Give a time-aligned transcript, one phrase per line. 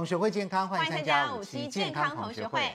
[0.00, 2.74] 同学会健康，欢迎参加五期健康同学会。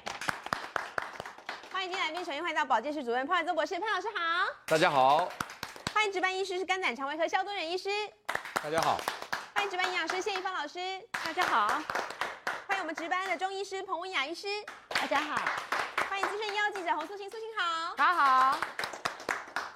[1.71, 4.45] 欢迎今天来宾，首先欢迎到保健室主任潘伟宗博士，潘老师好。
[4.67, 5.27] 大家好。
[5.91, 7.89] 欢迎值班医师是肝胆肠胃科萧敦仁医师。
[8.61, 9.01] 大家好。
[9.55, 10.77] 欢迎值班营养师谢一芳老师。
[11.25, 11.81] 大家好。
[12.67, 14.45] 欢迎我们值班的中医师彭文雅医师。
[14.89, 15.35] 大家好。
[16.07, 17.95] 欢迎资深医药记者洪素卿，素卿好。
[17.95, 18.59] 大家好。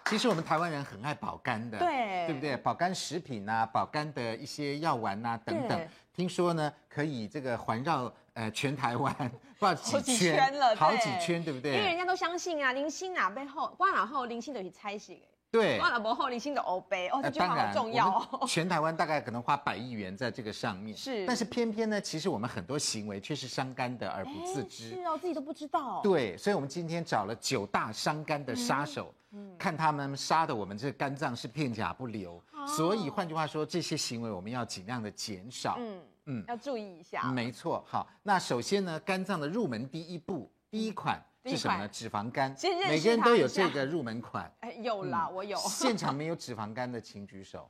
[0.09, 2.57] 其实我们台湾人很爱保肝的，对，对不对？
[2.57, 9.13] 保肝食品啊，保肝的一些药丸啊等等，听说呢可以这个环绕呃全台湾
[9.59, 11.73] 不知道几圈，好几圈了，好几圈，对不对？
[11.73, 15.19] 因为人家都相信啊，零星啊背后，挂哪后零星的去猜写。
[15.51, 18.45] 对，挂哪背后零星的欧杯哦，这句话好重要哦。
[18.47, 26.01] 全台湾大概可能花百亿元在这个上面，是，但是偏偏呢，其实我们很多行为却是伤肝的而不自知，是哦，自己都不知道。
[26.03, 29.11] 对，所以我们今天找了九大伤肝的杀手。
[29.11, 35.77] 嗯嗯，看他们杀的我们这肝脏是片甲不留，哦、所以换句话说，这些行为我们要尽量的减少。
[35.79, 37.23] 嗯嗯，要注意一下。
[37.31, 41.87] 没错，好，那首先呢，肝脏的入门第一步，第一款是什么呢？
[41.87, 42.55] 脂肪肝。
[42.87, 44.51] 每个人都有这个入门款。
[44.61, 45.57] 哎，有啦，嗯、我有。
[45.57, 47.69] 现场没有脂肪肝的，请举手。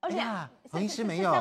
[0.00, 0.22] 而且
[0.70, 1.32] 洪医师没有。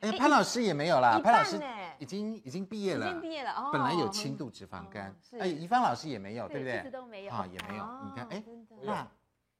[0.00, 1.20] 哎，潘老师也没有啦。
[1.22, 1.60] 潘老师
[2.00, 3.06] 已经已经毕业了。
[3.06, 3.70] 已经毕业了哦。
[3.72, 5.14] 本来有轻度脂肪肝。
[5.38, 6.78] 哎，怡芳老师也没有，对不对？
[6.78, 7.84] 一直都没有啊，也没有。
[8.04, 8.42] 你看，哎，
[8.82, 9.06] 那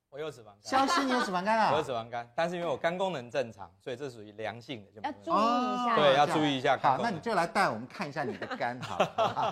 [0.09, 0.57] 我有脂肪肝。
[0.63, 1.71] 消失，你有脂肪肝啊？
[1.71, 5.97] 我有脂肪肝，但是因为我肝功能正常，所以这属于良性的，就要注意一下。
[5.97, 6.77] 对，要注意一下。
[6.79, 8.99] 好，那你就来带我们看一下你的肝，好，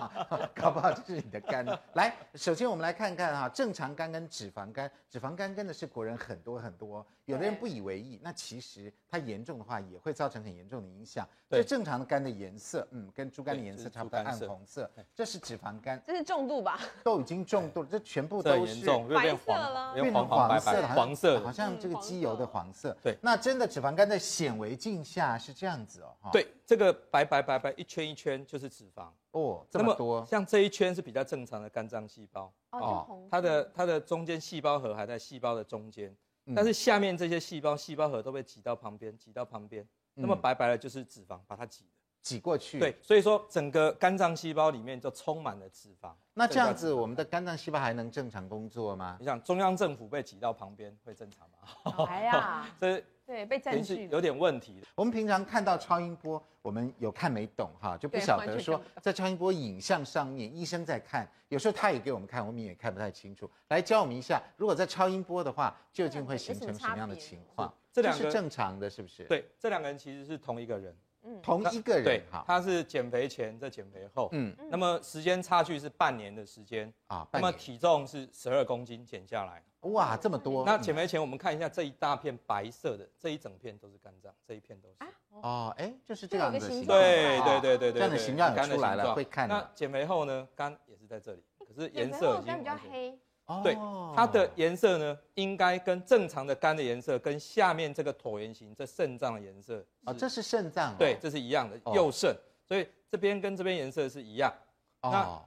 [0.53, 1.65] 搞不好就是你的肝。
[1.93, 7.05] 来，首先我们来看看哈，正常肝跟脂肪肝，脂肪肝真的是国人很多很多。
[7.29, 11.27] 有的人不以为意，那其实它严重的话也会造成很严重的影响。
[11.47, 16.79] 就，正常的肝的颜色，嗯，跟猪肝的颜色差不多，暗红色， 这是脂肪肝，这是重度吧？
[17.03, 22.97] 都已经重度了，这全部 都是白色了，变黄黄色了，黄色，好像这个机油的黄色。
[23.03, 26.15] 对，那真的脂肪肝在显微镜下是这样子哦。
[26.31, 30.25] 对，这个白白白白一圈一圈就是脂肪哦，这么多。
[30.25, 36.15] 像这一圈是比较正常的肝脏细胞哦，它的它的中间细胞核还在细胞的中间。
[36.55, 41.85] 但是下面这些细胞，细胞核都被挤到旁边，挤到旁边，那么白白的就是脂肪，把它挤
[42.21, 42.79] 挤过去。
[42.79, 46.11] 对，所以说整个肝脏细胞里面就充满了脂肪。
[46.33, 49.17] 那这样子，我们的肝脏细胞还能正常工作吗？
[49.19, 52.05] 你想中央政府被挤到旁边会正常吗？
[52.07, 54.81] 哎呀，这 对被占据有点问题。
[54.95, 63.47] 我们平常看到超音波，我们有看没懂哈，就不晓得说在超音波影像上面，医生在看，有时候他也给我们看，我们也看不太清楚。
[63.67, 67.71] 来教我们一下，如果在超音波的话，究竟会形成什么样的情况？
[67.93, 69.23] 这两个是正常的，是不是？
[69.25, 70.97] 对，这两个人其实是同一个人。
[71.41, 80.65] 同一个人，对，他是减肥前，在减肥后，嗯，那么时间差距是半年的时间啊，那么体重是十二公斤减下来，哇，这么多。
[80.65, 84.95] 那减肥前我们看一下这一大片白色的，这一整片都是肝脏，这一片都是。
[85.41, 89.47] 哦，哎，就是这样的形状，对对对对对，这样的形状出来了，会看。
[89.47, 93.17] 那减肥后呢，肝也是在这里，可是颜色已经比较黑。
[93.63, 93.75] 对，
[94.15, 104.53] 它的颜色呢，应该跟正常的肝的颜色，跟下面这个椭圆形这肾脏的颜色啊，这是肾脏，对，这是一样的，右肾，所以这边跟这边颜色是一样。
[105.01, 105.41] 那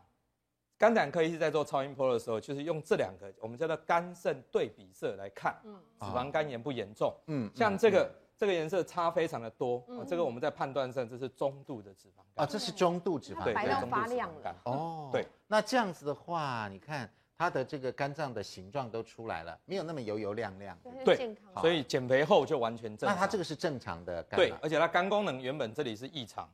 [0.76, 5.56] 肝胆科医师在做超音波的时候，就是用这两个我们叫做肝肾对比色来看，
[6.00, 7.14] 脂肪肝严不严重？
[7.28, 12.44] 嗯，像这个这个颜色差非常的多，这个我们在判断上这是中度的脂肪肝。
[12.44, 14.56] 啊，这是中度脂肪肝，白到发亮了。
[14.64, 17.08] 哦，对，那这样子的话，你看。
[17.42, 20.78] 它的这个肝脏的形状都出来了，没有那么油油亮亮。
[21.04, 23.16] 对，所以减肥后就完全正常。
[23.16, 24.38] 那它这个是正常的肝。
[24.38, 26.48] 对，而且它肝功能原本这里是异常，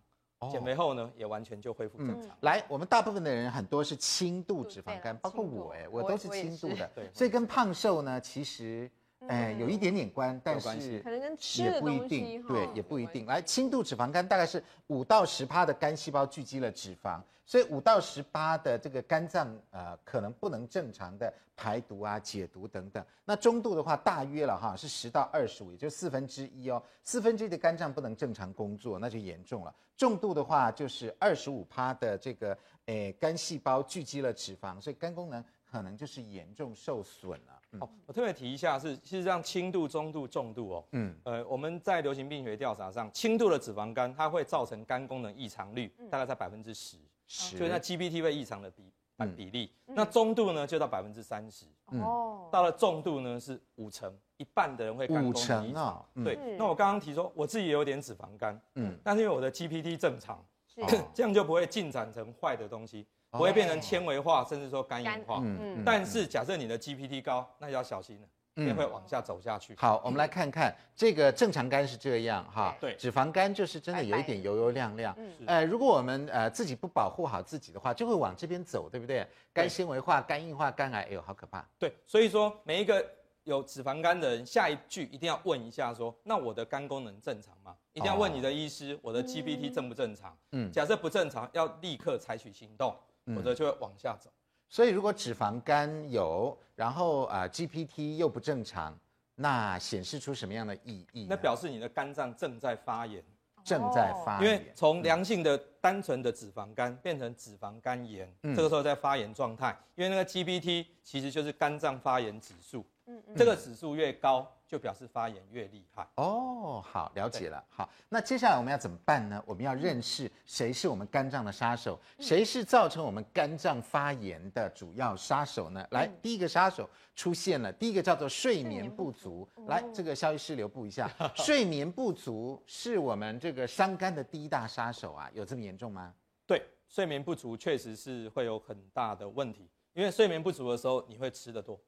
[0.50, 2.30] 减肥后呢也完全就恢复正常。
[2.40, 6.90] 来，我们大部分的人很多是轻度脂肪肝，包括我哎，我都是轻度的。
[6.94, 8.90] 对，所以跟胖瘦呢其实
[9.28, 13.24] 哎有一点点关，但是可能跟吃的东西对也不一定。
[13.26, 17.20] 来，轻度脂肪肝大概是五到十趴的肝细胞聚集了脂肪。
[17.46, 23.02] 所以五到十趴的这个肝脏呃可能不能正常的排毒啊解毒等等。
[23.24, 29.74] 那中度的话大约了哈是十到二十五，也就是四分之一哦，四分之一的肝脏不能正常工作，那就严重了。
[29.96, 32.56] 重度的话就是二十五趴的这个
[32.88, 37.62] 诶肝细胞聚集了脂肪，所以肝功能可能就是严重受损了。
[37.72, 46.96] 嗯、哦，我特别提一下是，事实上轻度、中度、重度哦，嗯，呃我们在流行病学调查上，轻度的脂肪肝它会造成肝功能异常率大概在百分之十。
[47.26, 48.90] 所以它 GPT 会异常的比
[49.36, 55.68] 比例，那中度呢就到百分之三十，哦，到了重度呢是五成，一半的人会肝功能异常。
[55.68, 56.56] 五成啊，对。
[56.56, 60.42] 那我刚刚提说我自己也有点脂肪肝，嗯，但是因为我的 GPT 正常，
[61.14, 65.40] 这样就不会进展成坏的东西，不会变成纤维化，甚至说肝硬化。
[65.42, 65.82] 嗯嗯。
[65.84, 68.26] 但是假设你的 GPT 高，那就要小心了。
[68.66, 69.72] 也会往下走下去。
[69.78, 75.14] 好，我们来看看这个正常肝是这样哈，对，脂肪肝就是真的有一点油油亮亮。
[75.16, 79.24] 嗯，呃，如果我们呃自己不保护好自己的话，就会往这边走，对不对？
[79.54, 81.64] 肝纤维化、肝硬化、肝癌，哎呦，好可怕。
[81.78, 83.08] 对，所以说每一个
[83.48, 87.74] 有脂肪肝的人，下一句一定要问一下说，那我的肝功能正常吗？
[87.94, 90.36] 一定要问你的医师，我的 GPT 正不正常？
[90.52, 92.94] 嗯，假设不正常，要立刻采取行动，
[93.34, 94.30] 否则就会往下走。
[94.68, 98.94] 所以，如果脂肪肝有，然后啊、呃、GPT 又不正常，
[99.34, 101.26] 那显示出什么样的意义？
[101.26, 103.24] 那表示你的肝脏正在发炎，
[103.64, 104.44] 正在发炎。
[104.44, 109.74] 因为从良性的单纯的脂肪肝变成脂肪肝炎，嗯、这个时候在发炎状态。
[109.94, 114.48] 因为那个 GPT 其实就是肝脏发炎指数，嗯嗯，这个指数越高。
[114.68, 116.84] 就表示发炎越厉害哦。
[116.86, 117.64] 好，了解了。
[117.70, 119.42] 好，那接下来我们要怎么办呢？
[119.46, 125.88] 我们要认识谁是我们肝脏的杀手，谁是造成我们肝脏发炎的主要杀手呢？
[125.92, 129.48] 来，第一个杀手出现了，第一个叫做睡眠不足。
[129.68, 136.12] 来，这个消医师留步一下， 睡眠不足是我们这个伤肝的第一大杀手啊，有这么严重吗？
[136.46, 141.80] 对，睡眠不足确实是会有很大的问题，因为睡眠不足的时候你会吃得多。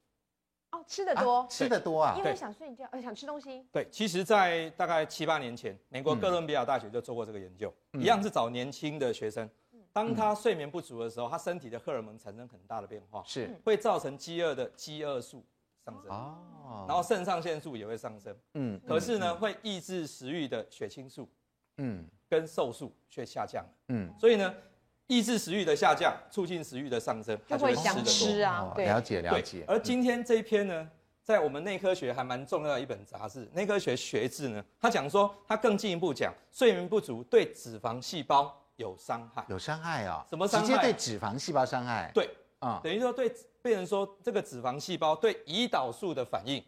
[0.71, 3.65] 哦，吃的多，啊、吃的多啊，因为想睡觉，呃，想吃东西。
[3.73, 9.49] 对，其实，在大概七八年前，美国哥伦比亚大学就做过这个研究，嗯、一样是找年轻的学生，
[9.91, 13.49] 当他睡眠不足的时候，他身体的荷尔蒙产生很大的变化，是。
[13.65, 15.45] 会造成饥饿的饥饿素
[15.83, 21.27] 上升，哦，然后肾上腺素也会上升，嗯，可是呢，会抑制食欲的血清素，
[21.77, 24.53] 嗯，跟瘦素却下降了，嗯，所以呢。
[25.11, 28.71] 抑制食欲的下降，促进食欲的上升，就会想吃啊。
[28.73, 29.65] 对，了解了解。
[29.67, 30.89] 而今天这一篇呢，
[31.21, 40.25] 在我们内科学还蛮重要的一本杂志《内科学学志》呢，他讲说，他更进一步讲，睡眠不足对脂肪细胞有伤害，有伤害啊？
[40.29, 40.65] 什么伤害？
[40.65, 42.09] 直接对脂肪细胞伤害？
[42.13, 42.29] 对
[42.59, 43.29] 啊，等于说对
[43.61, 46.63] 被人说这个脂肪细胞对胰岛素的反应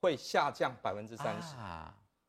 [0.00, 1.56] 会下降百分之三十。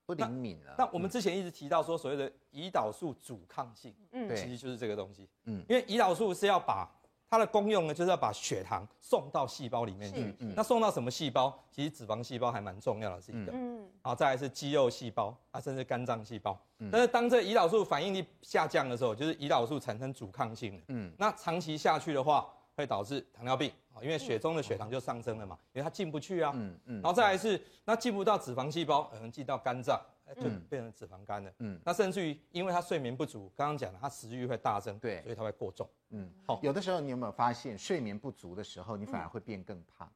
[0.07, 0.74] 不灵敏了。
[0.77, 6.89] 那我们之前一直提到说，所谓的胰岛素阻抗性，嗯，其实就是这个东西，嗯，因为胰岛素是要把
[7.30, 11.54] 它的功用呢，就是要把血糖送到细胞里面去，嗯，那送到什么细胞？
[11.69, 23.69] 其实脂肪细胞还蛮重要的，是一个，嗯，然后再来是肌肉细胞啊，甚至肝脏细胞，嗯，但是当这胰岛素反应力下降的时候，就是胰岛素产生阻抗性了，嗯，那长期下去的话，会导致糖尿病。
[24.00, 30.00] 因为血中的血糖就上升了嘛，因为它进不去啊，嗯嗯，然后再来是那进不到脂肪细胞，可能进到肝脏，
[30.35, 40.07] 就变成脂肪肝了，嗯，那甚至于因为它睡眠不足，刚刚讲了，它食欲会大增，对，所以它会过重，嗯，好，有的时候你有没有发现睡眠不足的时候，你反而会变更胖，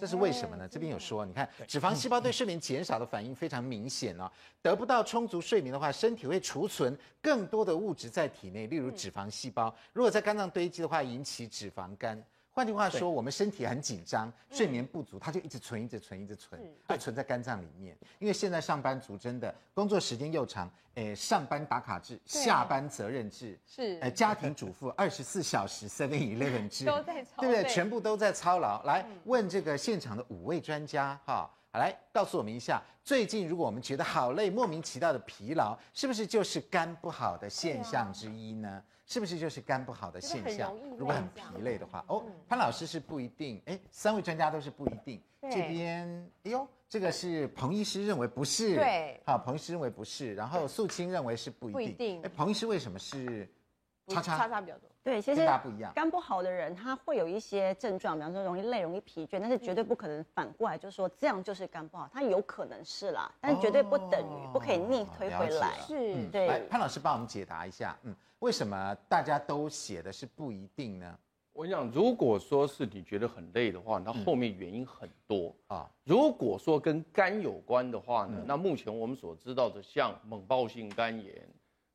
[0.00, 0.66] 这是为什么呢？
[0.66, 4.28] 这边有说，你看脂肪细胞对睡眠减少的反应非常明显哦，
[4.60, 12.20] 得不到充足睡眠的话，身体会储存更多的物质在体内，例如脂肪细胞，如果在肝脏堆积的话，引起脂肪肝。
[12.54, 17.96] 换句话说，我们身体很紧张，睡眠不足，它就一直存，一直存，一直存，它存在肝脏里面。
[18.18, 27.64] 因为现在上班族真的工作时间又长，诶，上班打卡制，下班责任制，是，诶，家庭主妇二十四小时 seven eleven 制， 都在操，对不对？
[27.72, 28.82] 全部都在操劳。
[28.82, 38.82] 来问这个现场的五位专家，哈，来告诉我们一下，最近如果我们觉得好累、莫名其妙的疲劳，是不是就是肝不好的现象之一呢？
[39.12, 40.74] 是不是就是肝不好的现象？
[40.96, 45.22] 如果很疲累的话，哦，潘老师是不一定，哎，三位专家都是不一定。
[45.42, 46.08] 这边，
[46.44, 52.22] 哎呦，这个是彭医师认为不是，对，好，彭医师认为不是，然后素卿认为是不一定。
[52.22, 53.46] 哎，彭医师为什么是？
[54.08, 54.88] 叉叉叉叉比较多。
[55.02, 55.46] 对，其实
[55.94, 65.74] 肝不好的人，他会有一些症状，比方说容易累、容易疲倦，但是绝对不可能反过来，就是说这样就是肝不好，他有可能是啦，但绝对不等于，不可以逆推回来。
[65.86, 66.46] 是，对。
[66.46, 68.16] 来，潘老师帮我们解答一下，嗯。
[68.42, 71.16] 为什么大家都写的是不一定呢？
[71.52, 75.88] 我想，如果说是你觉得很累的话，那后面原因很多啊。
[76.02, 81.48] 如果说跟肝有关的话呢，那目前我们所知道的，像猛暴性肝炎、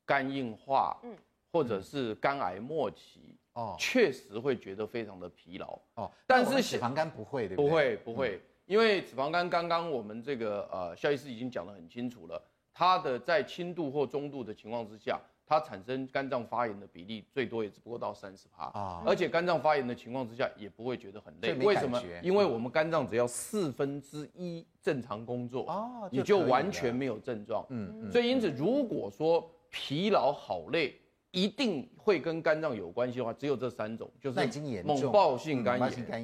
[0.06, 1.14] 肝硬化，嗯，
[1.52, 6.10] 或者是肝癌末期，哦，确实会觉得非常的疲劳哦。
[6.26, 7.70] 但是脂肪肝不会，对不对？
[7.70, 12.42] 不会，不会，因为脂肪肝刚刚我们这个呃肖医师已经讲得很清楚了，
[12.74, 15.20] 它的在轻度或中度的情况之下。
[15.50, 22.04] 它产生肝脏发炎的比例最多也只不过到三十趴啊，而且肝脏发炎的情况之下也不会觉得很累，为什么？
[22.22, 27.66] 因为我们肝脏只要四分之一正常工作啊，你就完全没有症状。
[27.70, 31.00] 嗯，所以因此如果说疲劳好累
[31.32, 34.40] 一定会跟肝脏有关系的话，只有这三种，就是
[34.84, 35.80] 猛暴性肝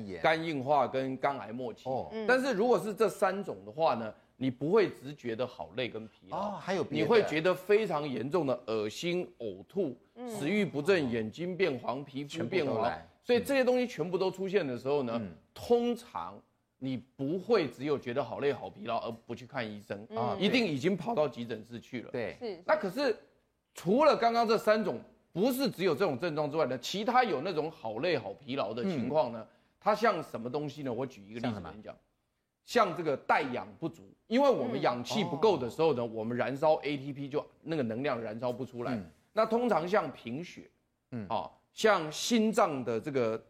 [0.06, 1.90] 炎、肝硬化跟肝癌末期。
[1.90, 4.14] 哦，但是如果是这三种的话呢？
[4.44, 9.98] 你不会只觉得好累跟疲劳，哦，还有你会觉得非常严重的恶心、呕吐、
[10.28, 12.92] 食欲不振、眼睛变黄、皮肤变黄，
[13.24, 15.22] 所以这些东西全部都出现的时候呢，
[15.54, 16.38] 通常
[16.78, 22.12] 你不会只有觉得好累好疲劳而不去看医生啊，一定已经跑到急诊室去了。
[22.12, 22.62] 对，是。
[22.66, 23.18] 那可是
[23.74, 25.00] 除了刚刚这三种，
[25.32, 29.48] 不是只有这种症状之外呢，其他有那种好累好疲劳的情况呢，
[29.80, 30.92] 它像什么东西呢？
[30.92, 31.96] 我举一个例子跟你讲，
[32.66, 39.00] 像这个带氧不足，因为我们氧气不够的时候呢，我们燃烧 ATP 就那个能量燃烧不出来。
[39.34, 40.70] 那通常像贫血，
[41.12, 41.28] 嗯。
[41.28, 43.44] 啊，像心脏的这个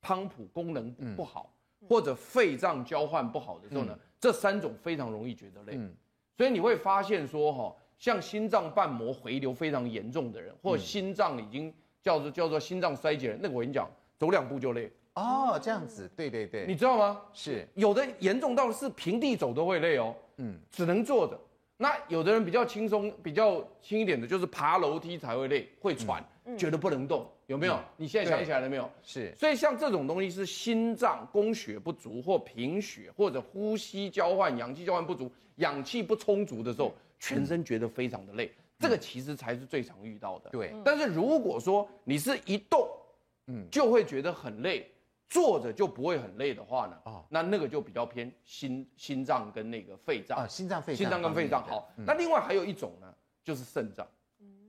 [0.00, 1.52] 泵浦功能不好。
[1.88, 5.94] 或者肺脏交换不好的时候呢，嗯、这三种非常容易觉得累，嗯、
[6.36, 11.72] 所以你会发现说哈，像心脏瓣膜回流非常严重的人，或心脏已经
[12.02, 14.90] 叫做叫做心脏衰竭人，那个我跟你讲，走两步就累。
[15.18, 17.20] 哦，这样子，对对对，你知道吗？
[17.32, 21.38] 是有的严重到是平地走都会累哦，嗯，只能坐着。
[21.76, 27.26] 那有的人比较轻松，比较轻一点的，就是爬楼梯才会累，会喘，嗯、觉得不能动。
[27.46, 27.74] 有没有？
[27.74, 28.90] 嗯、你现在想起来了没有？
[29.02, 29.32] 是。
[29.38, 38.46] 所以像这种东西是心脏供血不足，或贫血，或者呼吸交换、氧气交换不足、氧气不充足的时候，全身觉得非常的累。
[38.46, 40.50] 嗯、这个其实才是最常遇到的。
[40.50, 40.72] 对。
[40.84, 42.88] 但是如果说你是一动，
[43.46, 44.90] 嗯，就会觉得很累，
[45.28, 50.38] 坐着就不会很累的话呢，哦，那那个就比较偏心心脏跟那个肺脏。
[50.38, 50.96] 啊，心脏肺脏。
[50.96, 51.90] 心脏跟肺脏好。
[51.96, 54.06] 嗯、那另外还有一种呢，就是肾脏。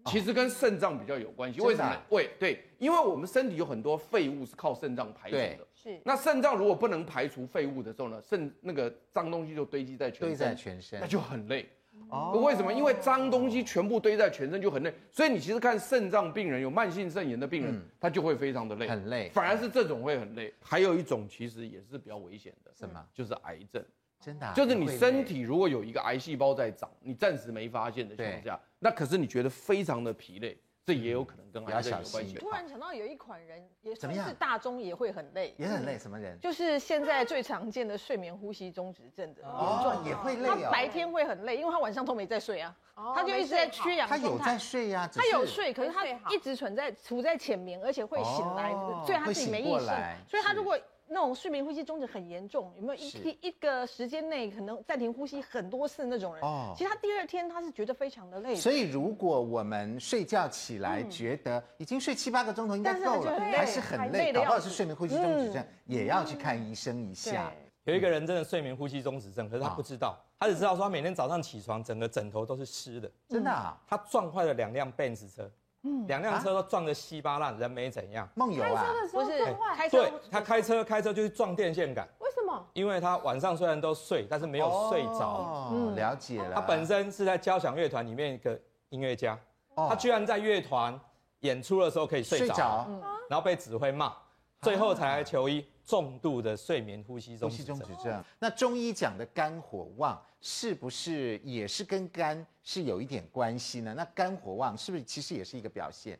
[0.06, 1.96] 其实跟肾脏比较有关系，为什么？
[2.10, 5.68] 对对，因为我们身体有很多废物是靠肾脏排除的。
[5.76, 6.02] 是。
[6.06, 11.70] 那肾脏如果不能排除废物的时候呢，肾那个脏东西就堆积在全身，堆在全身，那就很累。
[12.10, 12.42] 哦。
[12.46, 12.72] 为什么？
[12.72, 19.30] 因为脏东西全部堆在全身就很累，所以你其实看肾脏病人，有慢性肾炎的病人，他就会非常的累，很累。
[19.34, 20.54] 反而是这种会很累。
[20.62, 23.06] 还有一种其实也是比较危险的，什么？
[23.14, 23.84] 就是癌症。
[24.20, 30.58] 真的，就是你身体如果有一个癌细胞在长，你暂时没发现的情况下，那可是你觉得非常的疲累。
[30.90, 32.34] 这也有可能跟癌症有关系。
[32.34, 36.00] 突然想到有一款人也是大中也会很累，也很累。
[36.00, 36.36] 什么人？
[36.40, 40.48] 就是现在最常见的睡眠呼吸中止症的哦，也会累。
[40.48, 42.76] 他白天会很累，因为他晚上都没在睡啊，
[43.16, 44.10] 他就一直在缺氧。
[44.10, 48.72] 他有在睡呀，他有睡，可是他一直存在处在浅眠，而且会醒来，
[49.06, 49.86] 所以他自己没意识。
[50.28, 50.76] 所以他如果。
[51.12, 56.44] 那种睡眠呼吸中止很严重，有没有一一一个时间内可能暂停呼吸很多次那种人？
[56.44, 58.56] 哦，其实他第二天他是觉得非常的累。
[58.56, 67.52] 所以如果我们睡觉起来觉得已经睡七八个钟头应该够了，还是很累，搞不好是睡眠呼吸中止症，也要去看医生一下。
[67.86, 73.12] 有一个人真的睡眠呼吸中止症，可是他不知道，他只知道说他每天早上起床整个枕头都是湿的。
[73.28, 73.82] 真的啊？
[73.88, 75.50] 他撞坏了两辆 Benz 车。
[75.84, 78.28] 嗯，两辆车都撞得稀巴烂，人没怎样。
[78.36, 78.86] 梦游啊？
[79.12, 80.02] 不是，开车。
[80.02, 82.08] 对，他开车开车就是撞电线杆。
[82.20, 82.66] 为什么？
[82.74, 85.70] 因为他晚上虽然都睡，但是没有睡着。
[85.72, 86.56] 哦，了解了。
[86.56, 88.60] 他本身是在交响乐团里面一个
[88.90, 89.40] 音乐家，
[89.76, 91.00] 他居然在乐团
[91.40, 92.86] 演出的时候可以睡着，
[93.30, 94.14] 然后被指挥骂，
[94.62, 95.66] 最后才来求医。
[95.90, 98.24] 重度的睡眠呼吸中止症。
[98.38, 103.92] 那中医讲的肝火旺，是不是也是跟肝是有一点关系呢？
[103.98, 106.20] 那肝火旺是不是其实也是一个表现，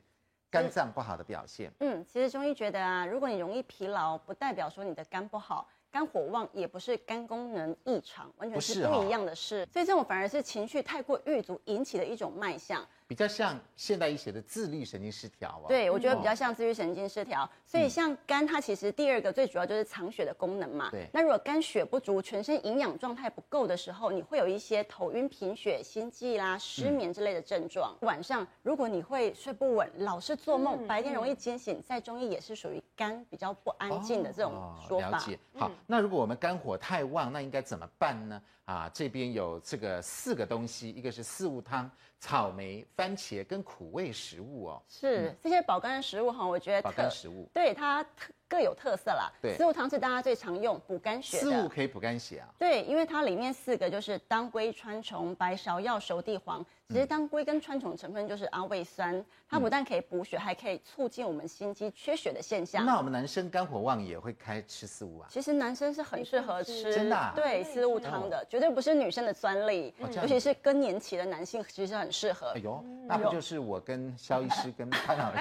[0.50, 1.72] 肝脏不好的表现？
[1.82, 5.70] 嗯，其实中医觉得啊，如果你容易疲劳，不代表说你的肝不好。
[5.92, 9.68] 肝火旺也不是肝功能异常，完全是不一样的事。
[9.74, 12.88] 所以这种反而是情绪太过郁卒引起的一种脉象。
[13.10, 17.50] 比较像现代医学的自律神经失调啊，对，我觉得比较像自律神经失调。
[17.66, 20.92] 所以像肝，它其实第二个最主要就是藏血的功能嘛。
[20.92, 21.08] 对。
[21.12, 27.98] 那如果肝血不足，全身营养状态不够的时候，你会有一些头晕、贫血、心悸啦、失眠之类的症状。
[28.02, 34.54] 晚上如果你会睡不稳，老是做梦，白天容易惊醒，在中医也是属于肝比较不安静的这种
[34.88, 35.10] 说法。
[35.10, 35.40] 了解。
[35.56, 38.40] 好，那如果我们肝火太旺，那应该怎么办呢？
[38.66, 41.90] 啊，这边有这个四个东西，一个是四物汤。
[42.20, 49.32] 草莓、番茄跟苦味食物哦，是这些保肝的食物哈，我觉得保肝食物对它特各有特色啦。
[49.42, 51.44] 对，四物汤是大家最常用补肝血的。
[51.44, 52.50] 四物可以补肝血啊？
[52.58, 56.66] 对，因为它里面四个就是当归、川穹、白芍药、熟地黄。
[56.92, 62.84] 其实当归跟川芎成分就是阿魏酸，它不但可以补血，还可以促进我们心肌缺血的现象。
[62.84, 65.28] 那我们男生肝火旺也会开吃四物啊？
[65.30, 72.54] 其实男生是很适合吃，真的对四物汤的，绝对不是女生的专利，尤其是更年期的男性其实很适合。
[72.56, 75.32] 哎呦，那不就是我跟萧医师跟潘老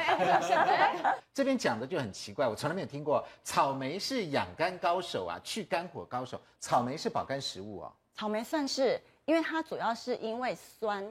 [0.42, 0.52] 师？
[1.32, 3.26] 这边讲的就很奇怪，我从来没有听过。
[3.42, 6.38] 草莓是养肝高手啊，去肝火高手。
[6.60, 7.92] 草莓是保肝食物哦。
[8.14, 11.02] 草莓算是，因为它主要是因为酸。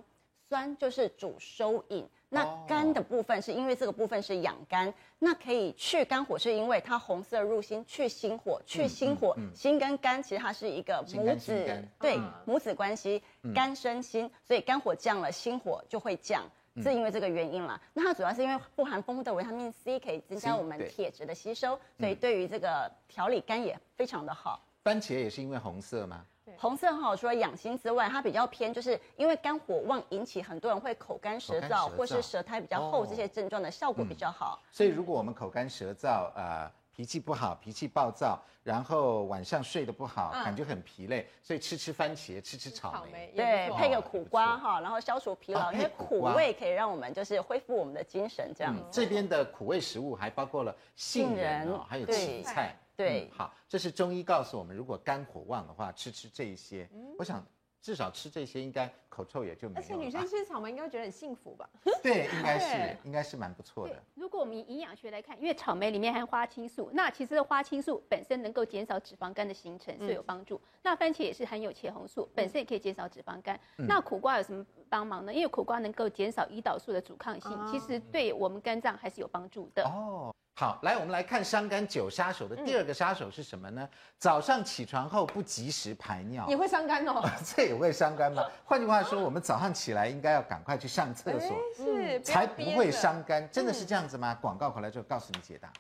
[0.50, 13.22] 酸就是主收引，那肝的部分是因为这个部分是养肝，那可以去肝火，是因为它红色入心，去心火，去心火，心跟肝其实它是一个母子，对，母子关系，
[13.54, 16.44] 肝生心，所以肝火降了，心火就会降，
[16.82, 17.80] 是因为这个原因啦。
[17.94, 24.64] 那它主要是因为富含丰富的维他命 C，可以增加我们铁质的吸收，所以对于这个调理肝也非常的好。
[24.84, 26.26] 番茄也是因为红色吗？
[26.58, 34.60] 红色很好，除了养心之外，它比较偏，就是因为肝火旺引起很多人会口干舌燥，或是舌苔比较厚这些症状的效果比较好。
[34.72, 36.72] 所以如果我们口干舌燥，呃。
[36.98, 48.76] 脾气不好，脾气暴躁，然后晚上睡得不好，感觉很疲累，所以吃吃番茄，吃吃草莓，对，配个苦瓜哈，然后消除疲劳，因为苦味可以让我们就是恢复我们的精神，这样。
[48.90, 57.46] 这边的苦味食物还包括了杏仁，还有芹菜，对，好，这是中医告诉我们，如果肝火旺的话，吃吃这一些，我想。
[57.80, 59.80] 至少吃这些应该口臭也就没有。
[59.80, 61.70] 而且女生吃草莓应该会觉得很幸福吧？
[62.04, 64.04] 对，应该是， 应该是蛮不错的。
[64.16, 70.60] 如果我们以营养学来看，因为草莓里面含花青素，那其实花青素本身能够减少脂肪肝的形成，是有帮助。
[70.82, 73.58] 那番茄也是含有茄红素，本身也可以减少脂肪肝。
[73.78, 75.34] 那苦瓜有什么帮忙呢？
[75.34, 79.84] 因为苦瓜能够减少胰岛素的阻抗性，其实对我们肝脏还是有帮助的。
[79.86, 80.36] 哦。
[80.60, 83.84] 好，来，我们来看伤肝九杀手的第二个杀手是什么呢？
[83.84, 87.24] 嗯、早上起床后不及时排尿，也会伤肝哦。
[87.46, 88.44] 这也会伤肝吗？
[88.66, 93.48] 换句话说，我们早上起来应该要赶快去上厕所，是才不会伤肝。
[93.52, 94.36] 真的是这样子吗？
[94.42, 95.72] 广告回来之后告诉你解答。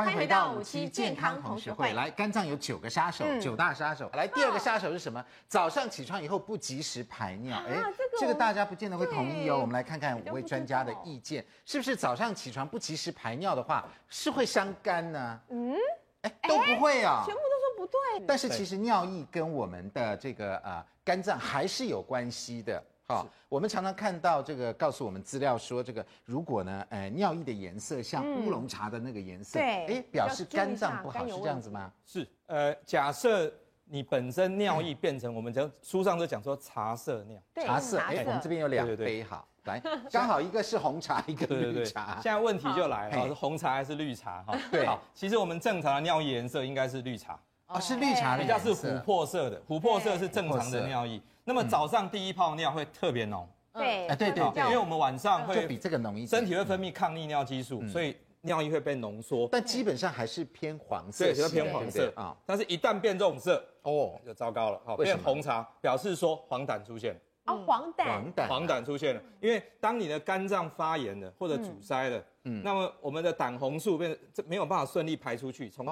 [0.00, 1.92] 欢迎回到五期健康同学会。
[1.92, 4.10] 来，肝脏有九个杀手，九大杀手。
[4.14, 5.22] 来，第二个杀手是什么？
[5.46, 7.58] 早上起床以后不及时排尿。
[7.68, 7.76] 哎，
[8.18, 9.58] 这个大家不见得会同意哦。
[9.58, 15.40] 我们来看看五位专家的意见，是不是早上起床不及时排尿的话，是会伤肝呢？
[15.50, 15.76] 嗯，
[16.22, 18.24] 哎，都不会啊，全部都说不对。
[18.26, 22.82] 但是其实尿液跟我们的这个呃肝脏还是有关系的。
[23.10, 31.92] 好，我们常常看到这个告诉我们资料说，这个如果呢，呃，尿液的颜色像乌龙茶的那个颜色，对，哎，表示肝脏不好，是这样子吗？
[32.06, 33.52] 是，呃，假设
[33.84, 42.20] 你本身尿液变成我们讲书上都讲说茶色尿，茶色，哎，我们这边有两杯，好，来， 刚好一个是红茶，一个绿茶。
[42.22, 44.44] 现在问题就来了，是红茶还是绿茶？
[44.44, 47.36] 哈，对，好，其实我们正常的尿液颜色应该是绿茶，
[47.72, 51.20] 哦，是绿茶，比较是琥珀色的，琥珀色是正常的尿液。
[51.44, 62.12] 那么早上第一泡尿会特别浓，对，哎对对，因为我们晚上会比这个浓一点，身体会分泌抗利尿激素，所以尿液会被浓缩，但基本上还是偏黄色，对，就偏黄色。
[62.16, 62.36] 啊。
[62.44, 67.14] 但是一旦变这种色，哦，就糟糕了，好，变红茶，表示说黄疸出现。
[67.14, 75.86] 了，哦，黄疸，黄疸，黄疸出现了，因为当你的肝脏发炎了或者阻塞了，嗯，那么我们的胆红素变这没有办法顺利排出去，从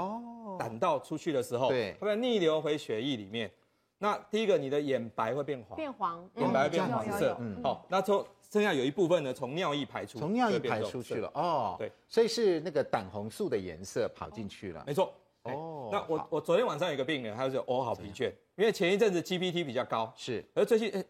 [0.58, 3.50] 胆道出去的时候，对，它会逆流回血液里面。
[3.98, 7.37] 那第一个，你的眼白会变黄，变黄，眼白会变黄色。
[7.40, 11.30] 嗯，好，那从剩下有一部分呢，从尿液排出，从尿液排出去了。
[11.34, 14.84] 哦，对，所以是那个胆红素的颜色跑进去了。
[14.87, 15.12] 没错。
[15.42, 21.04] 哦，那我我昨天晚上有个病人，他就说哦，好疲倦，因为前一阵子 GPT 比较高，是，而最近哎，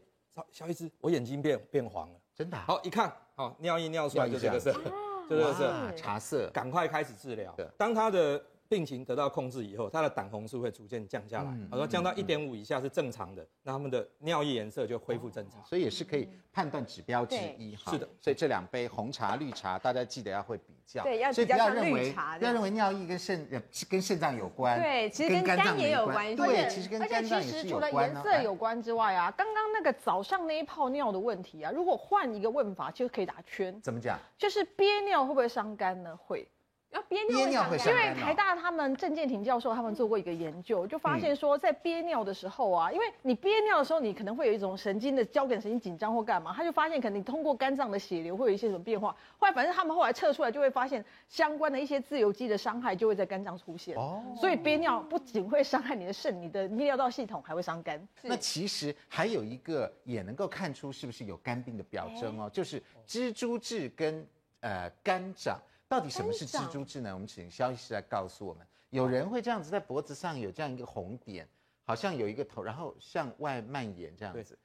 [0.51, 2.57] 小医师，我眼睛变变黄了，真的。
[2.59, 4.81] 好，一看，好，尿液尿出来就这个色，就
[5.29, 7.55] 这个是，茶色，赶快开始治疗。
[7.77, 8.43] 当他的。
[8.69, 17.91] 病情得到控制以后，它的胆红素会逐渐降下来，他说降到一点五以下是正常的，那他们的尿液颜色就恢复正常，所以也是可以判断指标之一哈。
[17.91, 21.03] 是的，所以这两杯红茶、绿茶，大家记得要会比较。
[21.03, 22.39] 对，要比较像绿茶。
[22.39, 26.37] 不要认为尿液跟肾呃跟肾脏有关，对，其实跟肝也有关系。
[26.37, 27.91] 对，其实跟肝脏也是有关。
[27.91, 33.81] 而且其实除了颜色有关之外啊，刚刚那个早上那一泡尿的问题啊，如果换一个问法，就可以打圈。
[33.81, 34.19] 怎么讲？
[34.37, 36.15] 就是憋尿会不会伤肝呢？
[36.15, 36.47] 会。
[36.91, 37.77] 要憋尿，憋尿会。
[37.79, 49.15] 因为台大他们郑建廷教授他们做过一个研究，就发现说在憋尿的时候啊，因为你憋尿的时候，你可能会有一种神经的交感神经紧张或干嘛，他就发现可能你通过肝脏的血流会有一些什么变化。
[49.37, 53.95] 后来反正他们后来测出来就会发现相关的一些自由基的伤害就会在肝脏出现。
[53.97, 58.09] 哦，所以憋尿不仅会伤害你的肾，你的泌尿道系统还会伤肝。
[58.23, 64.27] 那其实还有一个也能够看出是不是有肝病的表征哦，就是蜘蛛痣跟
[64.61, 65.59] 呃肝长。
[65.89, 67.13] 到底什么是蜘蛛痣呢？
[67.15, 68.67] 我们请萧医师来告诉我们。
[68.91, 71.49] 有人会这样子在脖子上有这样一个红点，
[71.85, 74.59] 好像有一个头，然后向外蔓延这样子，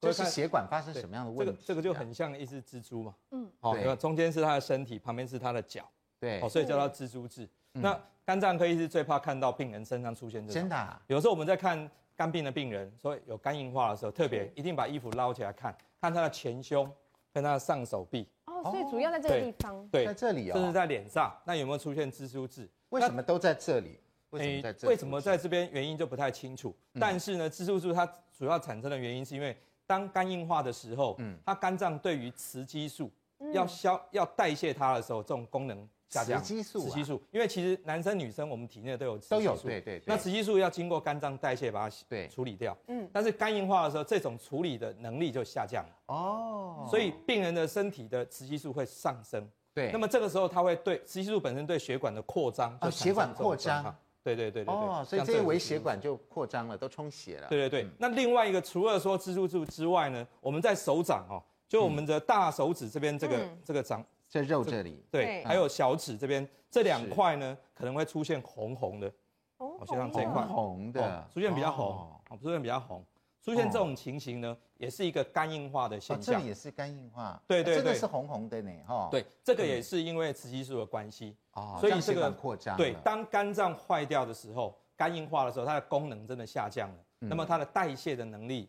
[0.00, 1.52] 就是血管发生什么样的问题？
[1.52, 3.14] 这个这个就很像一只蜘蛛嘛。
[3.32, 5.88] 嗯，好，中间是它的身体，旁边是它的脚。
[6.20, 7.48] 对，哦，所以叫它蜘蛛痣。
[7.72, 10.54] 那肝脏科医师最怕看到病人身上出现这种。
[10.54, 11.02] 真的？
[11.06, 16.90] 有时候我们在看肝病的病人，说有肝硬化的时候，特别一定把衣服捞起来看，看他的前胸
[17.32, 18.28] 跟他的上手臂。
[18.62, 22.68] 哦，所以主要在这个地方，对，在这里哦，甚至在脸上，那有没有出现蜘蛛痣？
[22.90, 23.98] 为什么都在这里？
[24.30, 24.88] 为什么在这里？
[24.88, 25.70] 为什么在这边？
[25.72, 26.74] 原因就不太清楚。
[27.00, 33.10] 但是呢，蜘蛛痣它主要产生的原因是因为当肝硬化的时候，嗯，它肝脏对于雌激素
[33.52, 36.42] 要消要代谢它的时候，这种功能下降。
[36.42, 40.02] 雌激素，雌激素，因为其实男生女生我们体内都有雌激素，都有，对对。
[40.06, 43.08] 那雌激素要经过肝脏代谢把它对处理掉，嗯。
[43.12, 45.90] 但是肝硬化的时候，这种处理的能力就下降了。
[46.06, 46.86] 哦。
[46.90, 49.46] 所以病人的身体的雌激素会上升。
[49.74, 49.90] 对。
[49.92, 53.94] 那么这个时候，它会对雌激素本身对血管的扩张，哦，血管扩张。
[54.24, 57.48] 对对对对哦，所以这些微血管就扩张了，都充血了。
[57.48, 57.82] 对对对。
[57.84, 69.10] 嗯、那另外一个，除了说雌激素之外呢，我们在手掌哦，就我们的大手指这边这个、嗯、这个掌，在肉这里，对，对还有小指这边这两块呢，可能会出现红红的，
[69.56, 71.86] 哦，就像这一块红的、哦，出现比较红，
[72.30, 73.04] 哦，出现比较红。
[73.40, 76.34] 出现这种情形呢，也是一个肝硬化的现象。
[76.34, 77.40] 这里也是肝硬化。
[77.46, 79.08] 对对对，这个是红红的呢，哈。
[79.10, 81.34] 对，这个也是因为雌激素的关系。
[81.52, 82.76] 哦，所以这个扩张。
[82.76, 86.96] 对，当肝脏坏掉的时候，肝硬化的时候，它的功能真的下降了。
[87.20, 88.68] 那么它的代谢的能力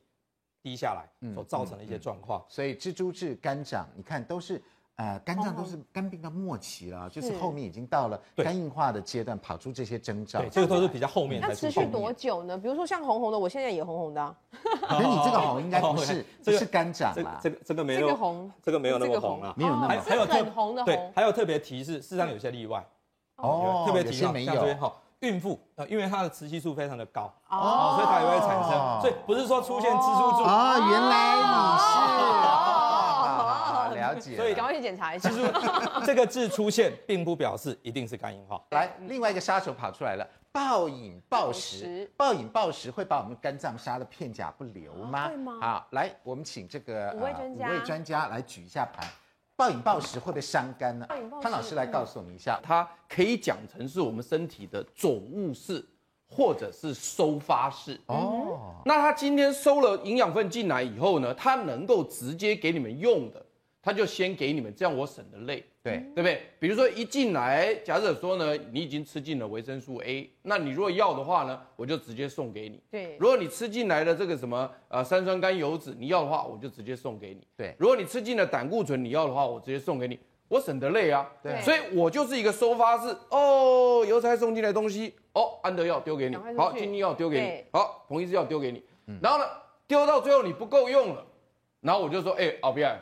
[0.61, 2.45] 低下来，所造成的一些状况。
[2.47, 4.63] 所以蜘蛛痣、肝掌，你看都是。
[4.99, 10.41] 呃，肝脏都是肝病的末期了，就是后面已经到了肝硬化的阶段，跑出这些征兆。
[10.41, 11.39] 对，这个都是比较后面。
[11.41, 12.57] 那持续多久呢？
[12.57, 14.35] 比如说像红红的，我现在也红红的。
[14.51, 17.39] 可是你这个红应该不是，这是肝长啦。
[17.41, 20.01] 这个这个没有，这个红，这个没有那么红了，没有那么红。
[20.01, 20.93] 还有很红的红。
[20.93, 22.85] 对，还有特别提示，事实上有些例外。
[23.37, 24.75] 哦，特别提示没有。
[24.75, 28.99] 好，孕妇呃，因为它的雌激素非常的高，哦，所以它也会产生。
[28.99, 30.43] 所以不是说出现蜘蛛柱。
[30.43, 32.68] 啊，原来你是。
[34.19, 35.29] 所以赶快去检查一下。
[35.29, 35.51] 其实
[36.05, 38.61] 这个字出现，并不表示一定是肝硬化。
[38.71, 42.11] 来，另外一个杀手跑出来了，暴饮暴食。
[42.17, 45.29] 暴饮暴食会把我们肝脏杀的片甲不留吗？
[45.29, 45.57] 会吗？
[45.61, 49.07] 好，来，我们请这个五位专家，五位专家来举一下牌。
[49.55, 51.05] 暴饮暴食会不会伤肝呢？
[51.41, 52.59] 潘老师来告诉我们一下。
[52.63, 55.85] 它可以讲成是我们身体的总务室，
[56.29, 57.99] 或者是收发室。
[58.05, 58.75] 哦。
[58.85, 63.45] 那它今天收了营养分进来以后呢，它能够直接给你们用的。
[63.81, 65.97] 他就先给你们，这样我省得累，对。
[66.13, 66.41] 对不对？
[66.59, 72.81] 比如说一进来，假设说呢，你已经吃进了维生素 A，那你如果要的话呢，我就直接送给你。
[72.91, 77.41] 对，如果你吃进来的这个什么呃三酸甘油脂，你要的话，我就直接送给你。
[77.55, 81.31] 对，如果你吃进了胆固醇，你要的话，我直接送给你，我省得累啊。
[81.41, 88.83] 对，所以我就是一个收发室哦，邮差送进来东西哦，安德药丢给你，好，金立药丢给你，好，彭医师药丢给你，
[89.21, 89.45] 然后呢，
[89.87, 91.25] 丢到最后你不够用了，
[91.79, 92.99] 然后我就说，哎，奥比尔。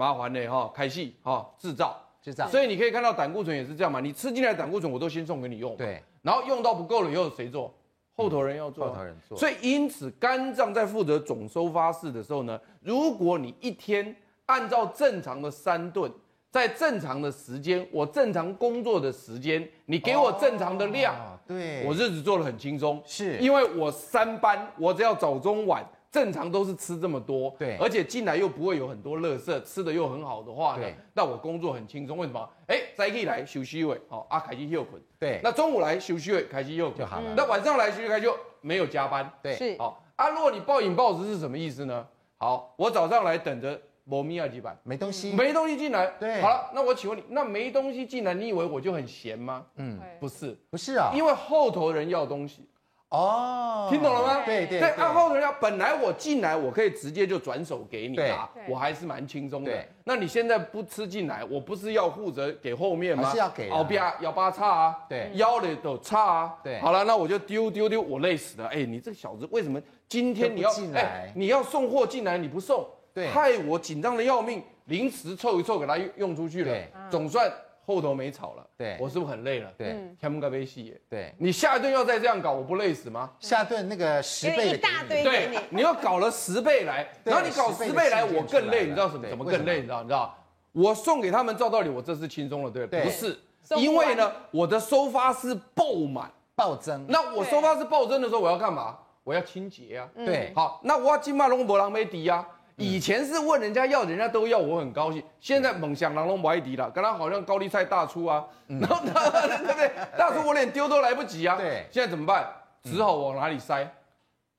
[0.00, 1.94] 麻烦呢哈，开戏哈，制造。
[2.22, 7.72] 制造，所以你可以看到胆固醇也是这样嘛，你吃进来胆固醇我都先送给你用，对，然后用到不够了以后谁做？
[8.14, 9.38] 后头人要做，后头人做。
[9.38, 16.12] 所以因此肝脏在负责总收发室的时候呢，如果你一天按照正常的三顿，
[16.50, 23.38] 在正常的时间，我正常工作的时间，你给我正常的量，对，我日子做得很轻松，是。
[23.38, 25.82] 因为我三班，我只要早中晚。
[26.10, 32.18] 正常都是吃这么多，对，而且进来又不会有很多垃圾，吃的又很好的话呢，那我工作很轻松。
[32.18, 32.50] 为什么？
[32.66, 35.40] 哎，早起来休息会，好啊，开机休困，对。
[35.42, 37.34] 那中午来休息会，开机休就好了。
[37.36, 39.76] 那晚上来休息开就没有加班，对，是。
[39.78, 42.04] 好啊，如果你暴饮暴食是什么意思呢？
[42.38, 46.40] 好，我早上来等着某米二几板，没东西，没东西进来，对。
[46.40, 49.64] 好了，那我请问你，那没东西进来，你以为我就很闲吗？
[49.76, 52.68] 嗯，不是，不是啊，因为后头人要东西。
[53.10, 54.42] 哦，听懂了吗？
[54.46, 54.78] 对对。
[54.78, 59.72] 在按后头要，本来我进来，我可以直接就转手给你啊，我还是蛮轻松的。
[60.04, 63.24] 那你现在不吃进来，我不是要负责给后面吗？
[63.24, 63.68] 还是要给。
[63.70, 66.78] 哦边要八叉啊，对，腰的都叉啊，对。
[66.78, 68.68] 好了，那我就丢丢丢，我累死了。
[68.68, 71.32] 哎，你这个小子为什么今天你要进来？
[71.34, 76.76] 你要送货进来你不送，对，害我紧张的要命，临时凑一凑给他用出去了，
[77.10, 77.50] 总算。
[77.84, 79.72] 后头没吵了，对，我是不是很累了？
[79.76, 81.00] 对，天不该被戏耶。
[81.08, 83.30] 对，你下一顿要再这样搞，我不累死吗？
[83.40, 89.28] 下顿那个十倍的，一大堆，对，你要搞了十倍来，然后你搞十倍来，我更累，你知道什么？
[89.28, 89.76] 怎么更累？
[89.76, 90.02] 你知道？
[90.02, 90.36] 你知道？
[90.72, 93.02] 我送给他们照道理，我这是轻松了，对不对？
[93.02, 93.36] 不是，
[93.76, 97.04] 因为呢，我的收发是爆满暴增。
[97.08, 98.96] 那我收发是暴增的时候，我要干嘛？
[99.24, 100.08] 我要清洁啊。
[100.14, 102.46] 对，好，那我要金马龙博朗梅迪呀。
[102.80, 105.22] 以前是问人家要，人家都要，我很高兴。
[105.38, 109.90] 现在猛想狼龙不爱迪了，刚刚好像高丽菜大出啊，然后他 对不对？
[110.16, 111.56] 大出我连丢都来不及啊。
[111.56, 112.48] 对，现在怎么办？
[112.82, 113.86] 只好往哪里塞？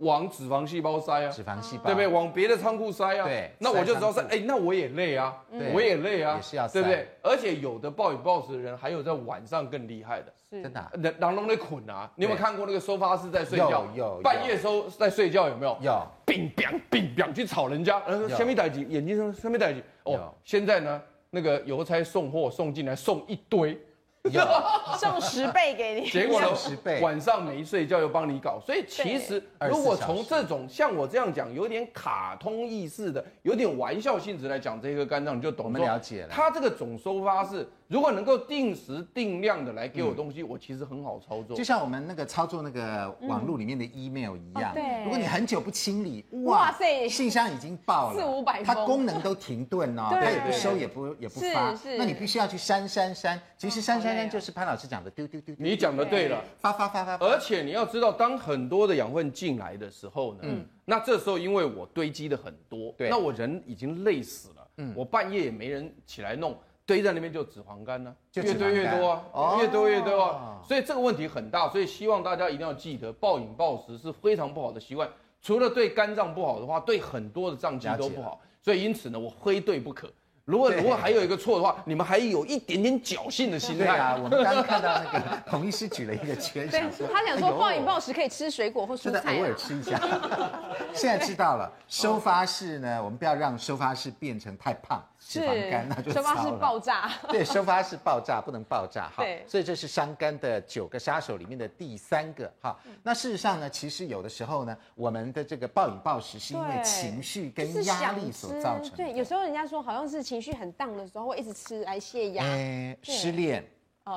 [0.01, 1.29] 往脂肪细胞塞啊。
[1.29, 2.07] 脂肪细胞，对不对？
[2.07, 3.25] 往别的仓库塞啊。
[3.25, 4.21] 对，那我就知道塞。
[4.29, 5.35] 哎，那我也累啊，
[5.73, 7.07] 我也累啊，也是要塞，对不对？
[7.23, 10.33] 而且有的暴饮暴食的人，还有在晚上更厉害的。
[10.51, 12.11] 真的，人狼龙的捆啊！
[12.15, 13.85] 你有没有看过那个收发室在睡觉？
[13.95, 14.21] 有有。
[14.21, 15.77] 半夜收在睡觉有没有？
[15.81, 16.05] 有。
[16.25, 19.81] 乒乒乒乒去吵人家，呃，下面戴起眼睛上，下面戴起。
[20.03, 23.79] 哦，现在呢，那个邮差送货送进来送一堆，
[24.23, 24.41] 有
[24.99, 26.55] 送十倍给你，结果呢？
[26.55, 35.65] 十倍，晚上没睡觉又帮你搞，所以其实如果从这种像我这样讲，有点卡通意识的，有点玩笑性质来讲，这个肝脏你就懂。
[35.65, 37.67] 我们了解了，它这个总收发是。
[37.91, 41.57] 如果能够定时定量的来给我东西，嗯、我其实很好操作。
[41.57, 44.71] 就像我们那个操作那个网络里面的 email 一样。
[44.73, 45.03] 嗯哦、对。
[45.03, 53.37] 如果你很久不清理，哇，哇塞，信箱已经爆了，四五百封，它功能都停顿哦，它也不收也不也不发，那你必须要去删删删。
[53.57, 55.53] 其实删删删就是潘老师讲的丢丢丢。
[55.59, 57.25] 你讲的对了，发发发发发。
[57.25, 66.57] 而且你要知道，当很多的养分进来的时候呢，嗯，那这时候因为我堆积的很多，对，那我人已经累死了，嗯，我半夜也没人起来弄。
[66.91, 75.07] 堆在那边就脂肪肝呢，越堆越多啊，越堆越多啊，所以这个问题很大，所以希望大家一定要记得，暴饮暴食是非常不好的习惯，
[75.41, 80.11] 除了对肝脏不好的话，对很多的脏器都不好，所以因此呢，我非对不可。
[80.43, 84.15] 如果如果还有一个错的话，你们还有一点点侥幸的心态啊！
[84.21, 86.81] 我们刚刚看到那个 孔医师举了一个圈，对，
[87.13, 90.01] 他想说暴饮暴食可以吃水果或蔬菜，偶尔吃一下。
[90.93, 96.27] 现在知道了，收发室呢，我们不要让收发室变成太胖，脂肪肝那就糟了。
[96.27, 99.23] 收发是爆炸，对，收发是爆炸不能爆炸哈。
[99.47, 102.77] 所以这是伤肝的九个杀手里面的第三个哈。
[103.03, 108.97] 那事实上呢，其实有的时候呢，我们的这个暴饮暴食是因为情绪跟压力所造成的。
[108.97, 112.43] 对，有时候人家说好像是情绪很荡的时候，会一直吃来泄压。
[112.43, 113.63] 哎，失恋、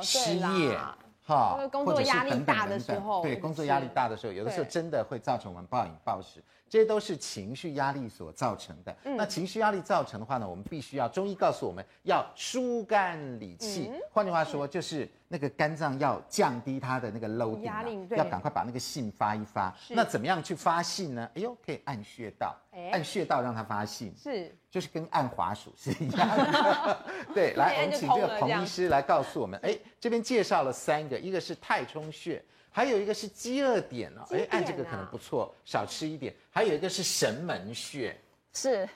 [0.03, 0.79] 失业，
[1.23, 8.97] 哈，工作压力大的时候，对，工作压力大的时候，有的时候真的会造成我们暴饮暴食，这些都是情绪压力所造成的。
[9.03, 15.09] 那情绪压力造成的话呢，我们必须要中医告诉我们要疏肝理气，换句话说就是。
[15.27, 19.75] 那个肝脏要降低它的那个 loading，要赶快把那个信发一发。
[19.89, 21.29] 那怎么样去发信呢？
[21.35, 22.55] 哎呦，可以按穴道，
[22.93, 26.99] 按穴道让它发信，是，就是跟按滑鼠是一样的。
[27.35, 29.59] 对，来， 我们请这个彭医师来告诉我们。
[29.65, 32.41] 哎，这边介绍了三个，一个是太冲穴，
[32.77, 34.27] 还有一个是饥饿点哦。
[34.33, 36.35] 哎，按这个可能不错，少吃一点。
[36.51, 38.17] 还有一个是神门穴，
[38.53, 38.89] 是。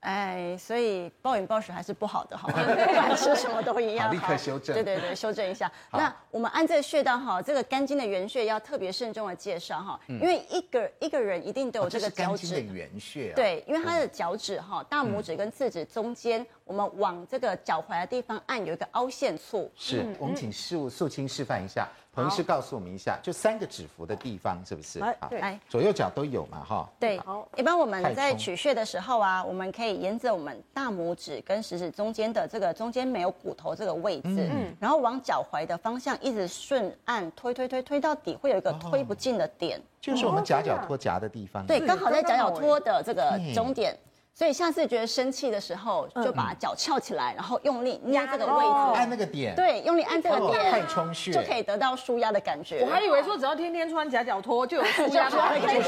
[0.00, 4.10] 哎，所以暴饮暴食还是不好的哈， 不管吃什么都一样。
[4.10, 4.74] 立刻修正。
[4.74, 5.70] 对对对，修正一下。
[5.92, 12.48] 那我们按这个穴道哈，这个肝经的原穴要特别慎重的介绍哈，因为一个一个人一定都有这个脚趾。
[12.54, 13.34] 的原穴。
[13.36, 19.70] 对，因为他的脚趾哈，大拇指跟次指中间，我们往这个脚踝的地方按，有一个凹陷处。
[19.76, 21.86] 是，我们请素素清示范一下。
[22.12, 25.00] 彭医师告诉我们一下，就三个指腹的地方是不是？
[25.20, 26.88] 好，来，左右脚都有嘛，哈。
[26.98, 27.46] 对，好。
[27.56, 41.64] 一般我们在取穴的时候啊，我们可以沿着我们大拇指跟食指中间的这个中间没有骨头这个位置，嗯，然后往脚踝的方向一直顺按推推推推到底，会有一个推不进的点，就是我们夹脚托夹的地方。
[41.64, 43.96] 对，刚好在夹脚托的这个终点。
[44.32, 49.54] 所以下次觉得生气的时候，就把脚翘起来，然后用力捏这个位置，按那个点。
[49.54, 52.82] 对，用力按这个点，太冲穴就可以得到舒压的感觉。
[52.82, 55.82] 我还以为说只要天天穿夹脚拖就有舒压的感觉，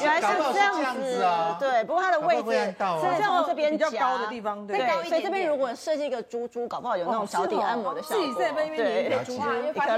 [0.00, 1.56] 原来是这样子啊。
[1.58, 4.78] 对，不过它的位置是在往这边比较高的地方，对。
[5.08, 8.18] 所以这边如果设计一个猪猪，搞不好有那种脚底按摩的效果。
[8.18, 9.36] 自己在那边捏猪，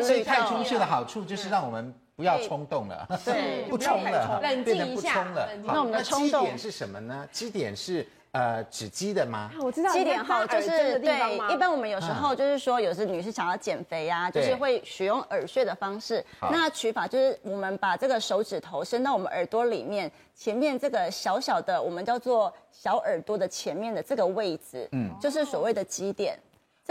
[0.03, 1.95] 所以太冲穴的好处就是让我们。
[2.23, 5.27] 不要冲动了，对， 不冲了，冷静一下。
[5.65, 7.29] 那我们的冲动基点是什么呢？
[7.33, 9.51] 基点是呃指肌的吗？
[9.61, 11.35] 我知道，基点好就是对。
[11.53, 16.25] 一般我们有时候就是说，有时女士想要减肥呀，就是会使用耳穴的方式。
[16.41, 26.39] 那取法就是我们把这个手指头伸到我们耳朵里面，前面这个小小的，我们叫做小耳朵的前面的这个位置，嗯，就是所谓的基点。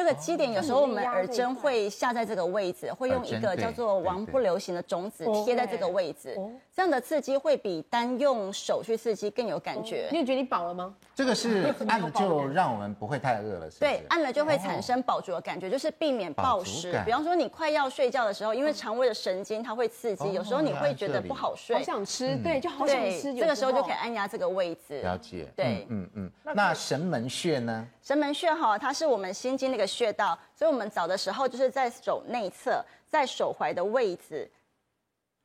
[0.01, 6.35] 这个基点有时候我们耳针会下在这个位置，会用一个叫做王不留行的种子贴在这个位置，
[6.73, 10.07] 这样的刺激会比单用手去刺激更有感觉。
[10.09, 10.95] 你有觉得你饱了吗？
[11.13, 16.97] 这个是 按了就让我们不会太饿了，是对，按了就会产生饱足的感觉，就是避免暴食。
[17.05, 23.33] 比方说你快要睡觉的时候，因为肠胃的神经它会刺激，有时候你会觉得不好睡，好想吃，对，就好想吃。
[23.35, 25.01] 这个时候就可以按压这个位置。
[25.01, 26.31] 了解，对，嗯嗯。
[26.55, 27.85] 那神门穴呢？
[28.01, 34.49] 神门穴哈，它是我们心经那个穴道，所以我们找的时候就是在手内侧，在手踝的位置。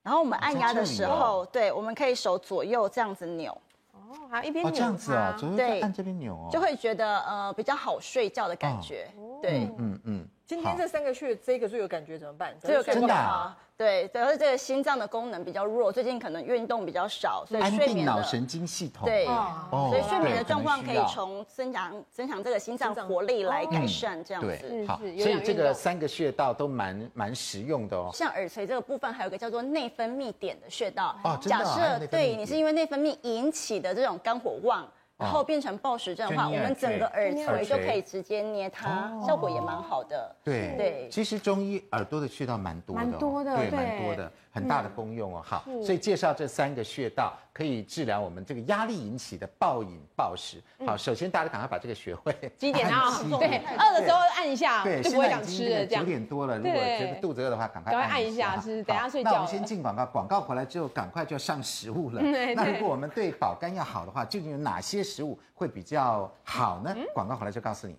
[0.07, 3.51] 然后我们按压的时候，对，我们可以手左右这样子扭。
[3.93, 4.73] 哦，还一边扭。
[4.73, 9.09] 这样子啊，左右按这边扭哦，就会觉得呃比较好睡觉的感觉。
[9.43, 10.26] 对，嗯嗯。
[10.47, 12.55] 今天这三个穴，这个最有感觉怎么办？
[12.61, 13.57] 最有感觉啊。
[13.77, 24.85] 对，主要是这个心脏的功能比较弱，最近可能运动比较少，所以睡眠脑神经系统对，所以睡眠的状况可以从增强增强这个心脏活力来改善，这样子。
[24.87, 28.09] 好，所以这个三个穴道都蛮蛮实用的哦。
[28.15, 31.15] 像耳垂这个部分，还有一个叫做内分泌点的穴道。
[31.25, 34.89] 哦，假设对你是因为内分泌引起的这种肝火旺。
[35.19, 40.37] 然后变成暴食症的话，我们整个耳垂就可以直接捏它，效果也蛮好的。
[40.45, 40.75] 对。
[40.77, 44.31] 对，其实中医耳朵的穴道蛮多的，蛮多的，对，蛮多的。
[44.51, 50.63] 很大的功用哦，好，所以介绍这三个穴道可以治疗我们这个压力引起的暴饮暴食。
[50.87, 53.21] 好，首先大家赶快把这个学会， 几点啊？
[53.39, 55.85] 对，饿的时候按一下，就不会想吃了。
[55.85, 59.31] 九点多了，如果觉得肚子饿的话，赶快按一下，是等下睡觉。
[59.31, 62.23] 那我们先进广告，广告回来之后赶快就要上食物了。
[62.57, 66.95] 那如果我们对保肝要好的话，究竟有哪些食物会比较好呢？
[67.15, 67.97] 广告回来就告诉你。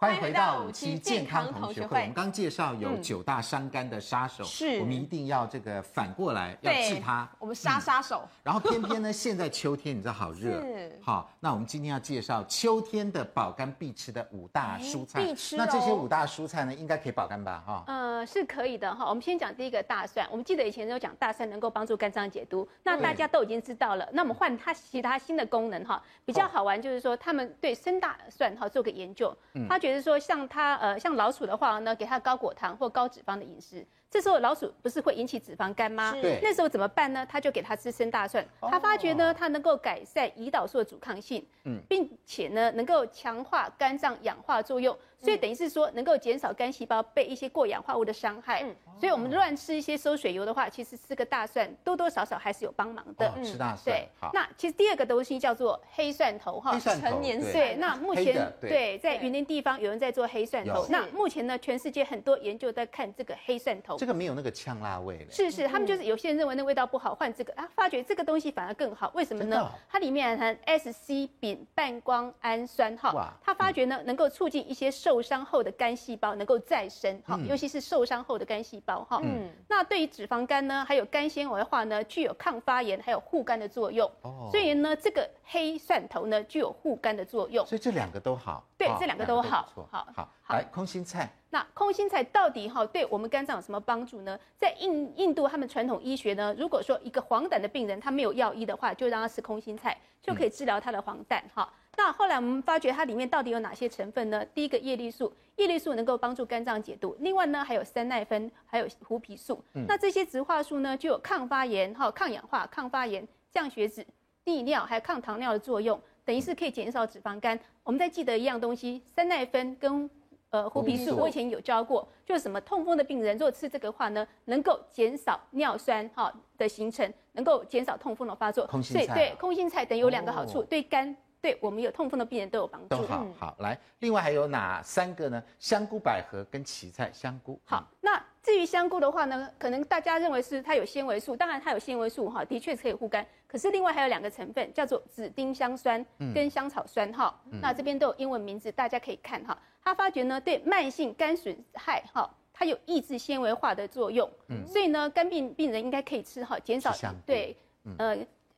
[0.00, 1.98] 欢迎回到五期健康同学会。
[1.98, 7.28] 我们刚介绍有九大伤肝的杀手，是我们一定要这个反过来要治它。
[7.36, 8.22] 我们杀杀手。
[8.44, 10.64] 然后偏偏呢，现在秋天你知道好热，
[11.02, 15.20] 好，那我们今天要介绍秋天的保肝必吃的五大蔬菜。
[15.20, 15.56] 必吃。
[15.56, 17.60] 那这些五大蔬菜呢，应该可以保肝吧？
[17.66, 17.82] 哈。
[17.88, 19.04] 呃，是可以的哈。
[19.04, 20.24] 我们先讲第一个大蒜。
[20.30, 24.08] 我们记得以前有讲大蒜能够帮助肝脏解毒，那大家都已经知道了。
[24.12, 29.36] 那我们换它其他新的功能哈，比较好玩就是说，他们对生大蒜哈做个研究，
[29.68, 29.87] 发觉。
[29.88, 36.12] 比如说，像它呃，像老鼠的话呢，给它高果糖或高脂肪的饮食，这时候老鼠不是会引起脂肪肝吗？
[36.12, 36.38] 对。
[36.42, 37.26] 那时候怎么办呢？
[37.30, 44.96] 他就给它吃生大蒜，他发觉呢，它能够改善胰岛素的阻抗性，嗯，并且呢，能够强化肝脏氧化作用。
[45.20, 48.62] 所以等于是说，能够减少肝细胞被一些过氧化物的伤害。
[48.62, 53.28] 嗯，所以我们乱吃一些收水油的话，其实吃个大蒜多多少少还是有帮忙的。
[53.42, 53.96] 吃大蒜。
[53.96, 54.30] 对，好。
[54.32, 57.52] 那其实第二个东西叫做黑蒜头哈，成年色。
[57.52, 60.86] 对，那目前对在云南地方有人在做黑蒜头。
[60.88, 63.97] 那目前呢，全世界很多研究在看这个黑蒜头。
[63.98, 65.26] 这个没有那个呛辣味。
[65.28, 69.10] 是是，他们就是有些人认为那味道不好，换这个啊，发觉这个东西反而更好。
[69.16, 69.68] 为什么呢？
[69.90, 75.88] 它里面含 S C 丙半胱氨酸哈，它发觉呢能够促进一些受伤后的肝。
[75.88, 94.38] 肝细胞能够再生，哈，尤其是受伤后的肝细胞，哈，嗯，那对于脂肪肝呢，还有肝纤维的话呢，具有抗发炎还有护肝的作用，哦，所以呢，这个黑蒜头呢，具有护肝的作用，所以这两个都好，对，这两个都好，好，好，来空心菜，那空心菜到底哈对我们肝脏有什么帮助呢？
[94.56, 101.68] 在印印度他们传统医学呢，如果说一个黄疸的病人他没有药医的话，就让他吃空心菜，就可以治疗他的黄疸，哈。
[101.96, 104.44] 那后来我们发觉它里面到底有哪些成分呢？
[104.54, 107.16] 第一个叶绿素，叶绿素能够帮助肝脏解毒。
[107.18, 109.60] 另外呢，还有三奈酚，还有胡皮素。
[109.74, 114.06] 嗯、那这些植化素呢，就有抗发炎、哈抗氧化、抗发炎、降血脂、
[114.44, 117.58] 利尿，还有抗糖尿的作用，等于是可以减少脂肪肝。
[117.82, 120.10] 我们再记得一样东西，三奈酚跟
[120.50, 128.66] 呃胡皮素，我以前有教过，就是什么痛风的病人如果吃这个话呢，能够减少尿酸哈的形成，能够减少痛风的发作。
[128.66, 129.14] 空心菜。
[129.14, 131.16] 对空心菜等于有两个好处，哦、对肝。
[131.40, 132.88] 对我们有痛风的病人都有帮助。
[132.88, 135.42] 都好好来，另外还有哪三个呢？
[135.58, 137.10] 香菇、百合跟芹菜。
[137.10, 137.58] 香菇。
[137.64, 143.24] 好，那至于香菇的话呢，可能大家认为是它有纤维素，当然它有纤维素哈，的确可以护肝。
[143.46, 146.02] 可是另外还有两个成分，叫做紫丁香酸
[146.34, 147.38] 跟香草酸哈。
[147.50, 149.54] 嗯、那这边都有英文名字，大家可以看哈。
[149.84, 154.26] 它发觉呢，对慢性肝损害哈，它有抑制纤维化的作用。
[154.48, 154.66] 嗯。
[154.66, 156.90] 所以呢，肝病病人应该可以吃哈，减少
[157.26, 157.54] 对，
[157.98, 158.16] 呃。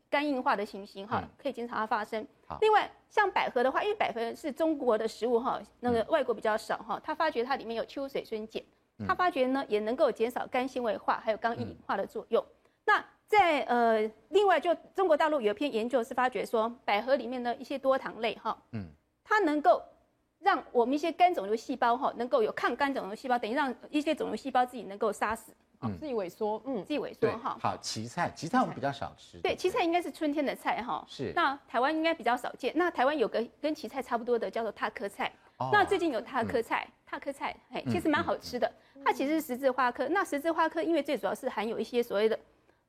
[0.09, 2.26] 肝硬化的情形哈，可以减少它发生。
[2.44, 8.61] 好另外，像百合的话，因为百合是中国的食物哈，那个外国比较少哈，他发觉它里面有秋水酸碱，
[9.07, 12.43] 他发觉呢也能够减少肝纤维化还有肝硬化的作用。
[12.43, 18.87] 嗯、那在呃，另外就中国大陆有一篇研究是发觉说，百合里面的一些多糖类哈，嗯，
[19.23, 19.83] 它能够
[20.41, 25.53] 让我们一些肝肿瘤细胞哈，能够有抗肝肿瘤细胞，等于让一些肿瘤细胞自己能够杀死。
[25.83, 27.57] 嗯，自己萎缩，嗯，自己萎缩哈。
[27.59, 29.39] 好，芹菜，芹菜我们比较少吃。
[29.39, 31.03] 对，芹菜应该是春天的菜哈。
[31.09, 31.33] 是。
[31.35, 32.71] 那台湾应该比较少见。
[32.77, 35.33] 那台湾有个跟芹菜差不多的，叫做大颗菜。
[35.57, 35.71] 哦。
[35.73, 38.71] 那最近有大颗菜，大颗菜，哎，其实蛮好吃的。
[39.05, 40.09] 它其实是十字花科。
[40.09, 42.39] 那十字花科因为最主要是含有一些所谓的，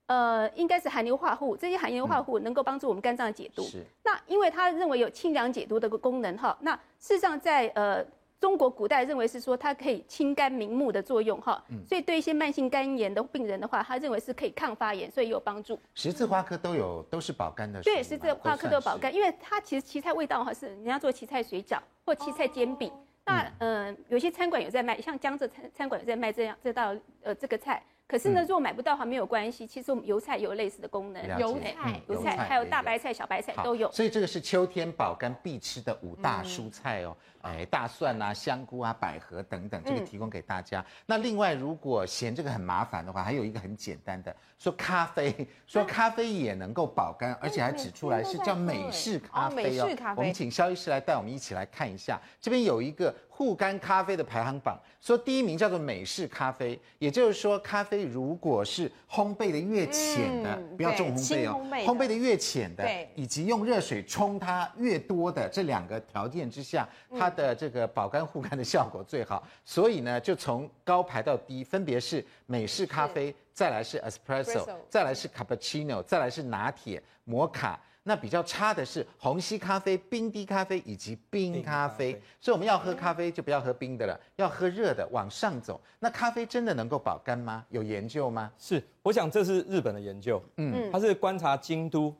[0.05, 1.55] 呃，应该是含硫化物。
[1.55, 3.63] 这些含硫化物能够帮助我们肝脏解毒。
[3.63, 3.83] 是。
[4.03, 6.57] 那因为它认为有清凉解毒的个功能哈。
[6.61, 8.05] 那事实上在呃。
[8.41, 15.79] 中国古代认为是说它可以清肝明目的作用哈，所以对一些慢性肝炎的病人的话，他认为是可以抗发炎，所以有帮助。
[15.93, 17.79] 十字花科都有都是保肝的。
[17.83, 22.91] 对，十字花科都有保肝，因为它其实芹菜味道哈是人家做芹菜水饺或芹菜煎饼，
[23.25, 27.81] 那嗯、呃、有些餐馆有在卖，像江浙餐餐馆有在卖这样这道呃这个菜。
[28.07, 33.89] 可是呢，如果买不到的话没有关系，其实我们油菜有类似的功能，油菜、油菜还有大白菜、小白菜都有。
[33.89, 40.85] 所以这个是秋天保肝必吃的五大蔬菜哦，哎，大蒜啊、香菇啊、百合等等，这个提供给大家。
[41.05, 49.85] 那另外，如果嫌这个很麻烦的话，还有一个很简单的，说咖啡，说咖啡也能够保肝，而且还指出来是叫美式咖啡哦。
[49.85, 50.19] 美式咖啡。
[50.19, 66.87] 我们请肖医师来带我们一起来看一下，这边有一个护肝咖啡的排行榜，说第一名叫做美式咖啡，也就是说，咖啡如果是烘焙的越浅的，嗯、不要重烘焙哦，烘焙，烘焙的越浅的，对以及用热水冲它越多的这两个条件之下，
[67.17, 69.41] 它的这个保肝护肝的效果最好。
[69.65, 77.79] 所以呢，就从高排到低，分别是美式咖啡，再来是 espresso，再来是 cappuccino，再来是拿铁、摩卡。
[78.03, 85.79] 那比较差的是虹吸咖啡、冰滴咖啡以及冰咖啡，所以我们要喝咖啡就不要喝冰的了，要喝热的往上走。
[85.99, 87.63] 那咖啡真的能够保肝吗？
[87.69, 88.51] 有研究吗？
[88.57, 92.11] 是，我想这是日本的研究，嗯，他是观察京都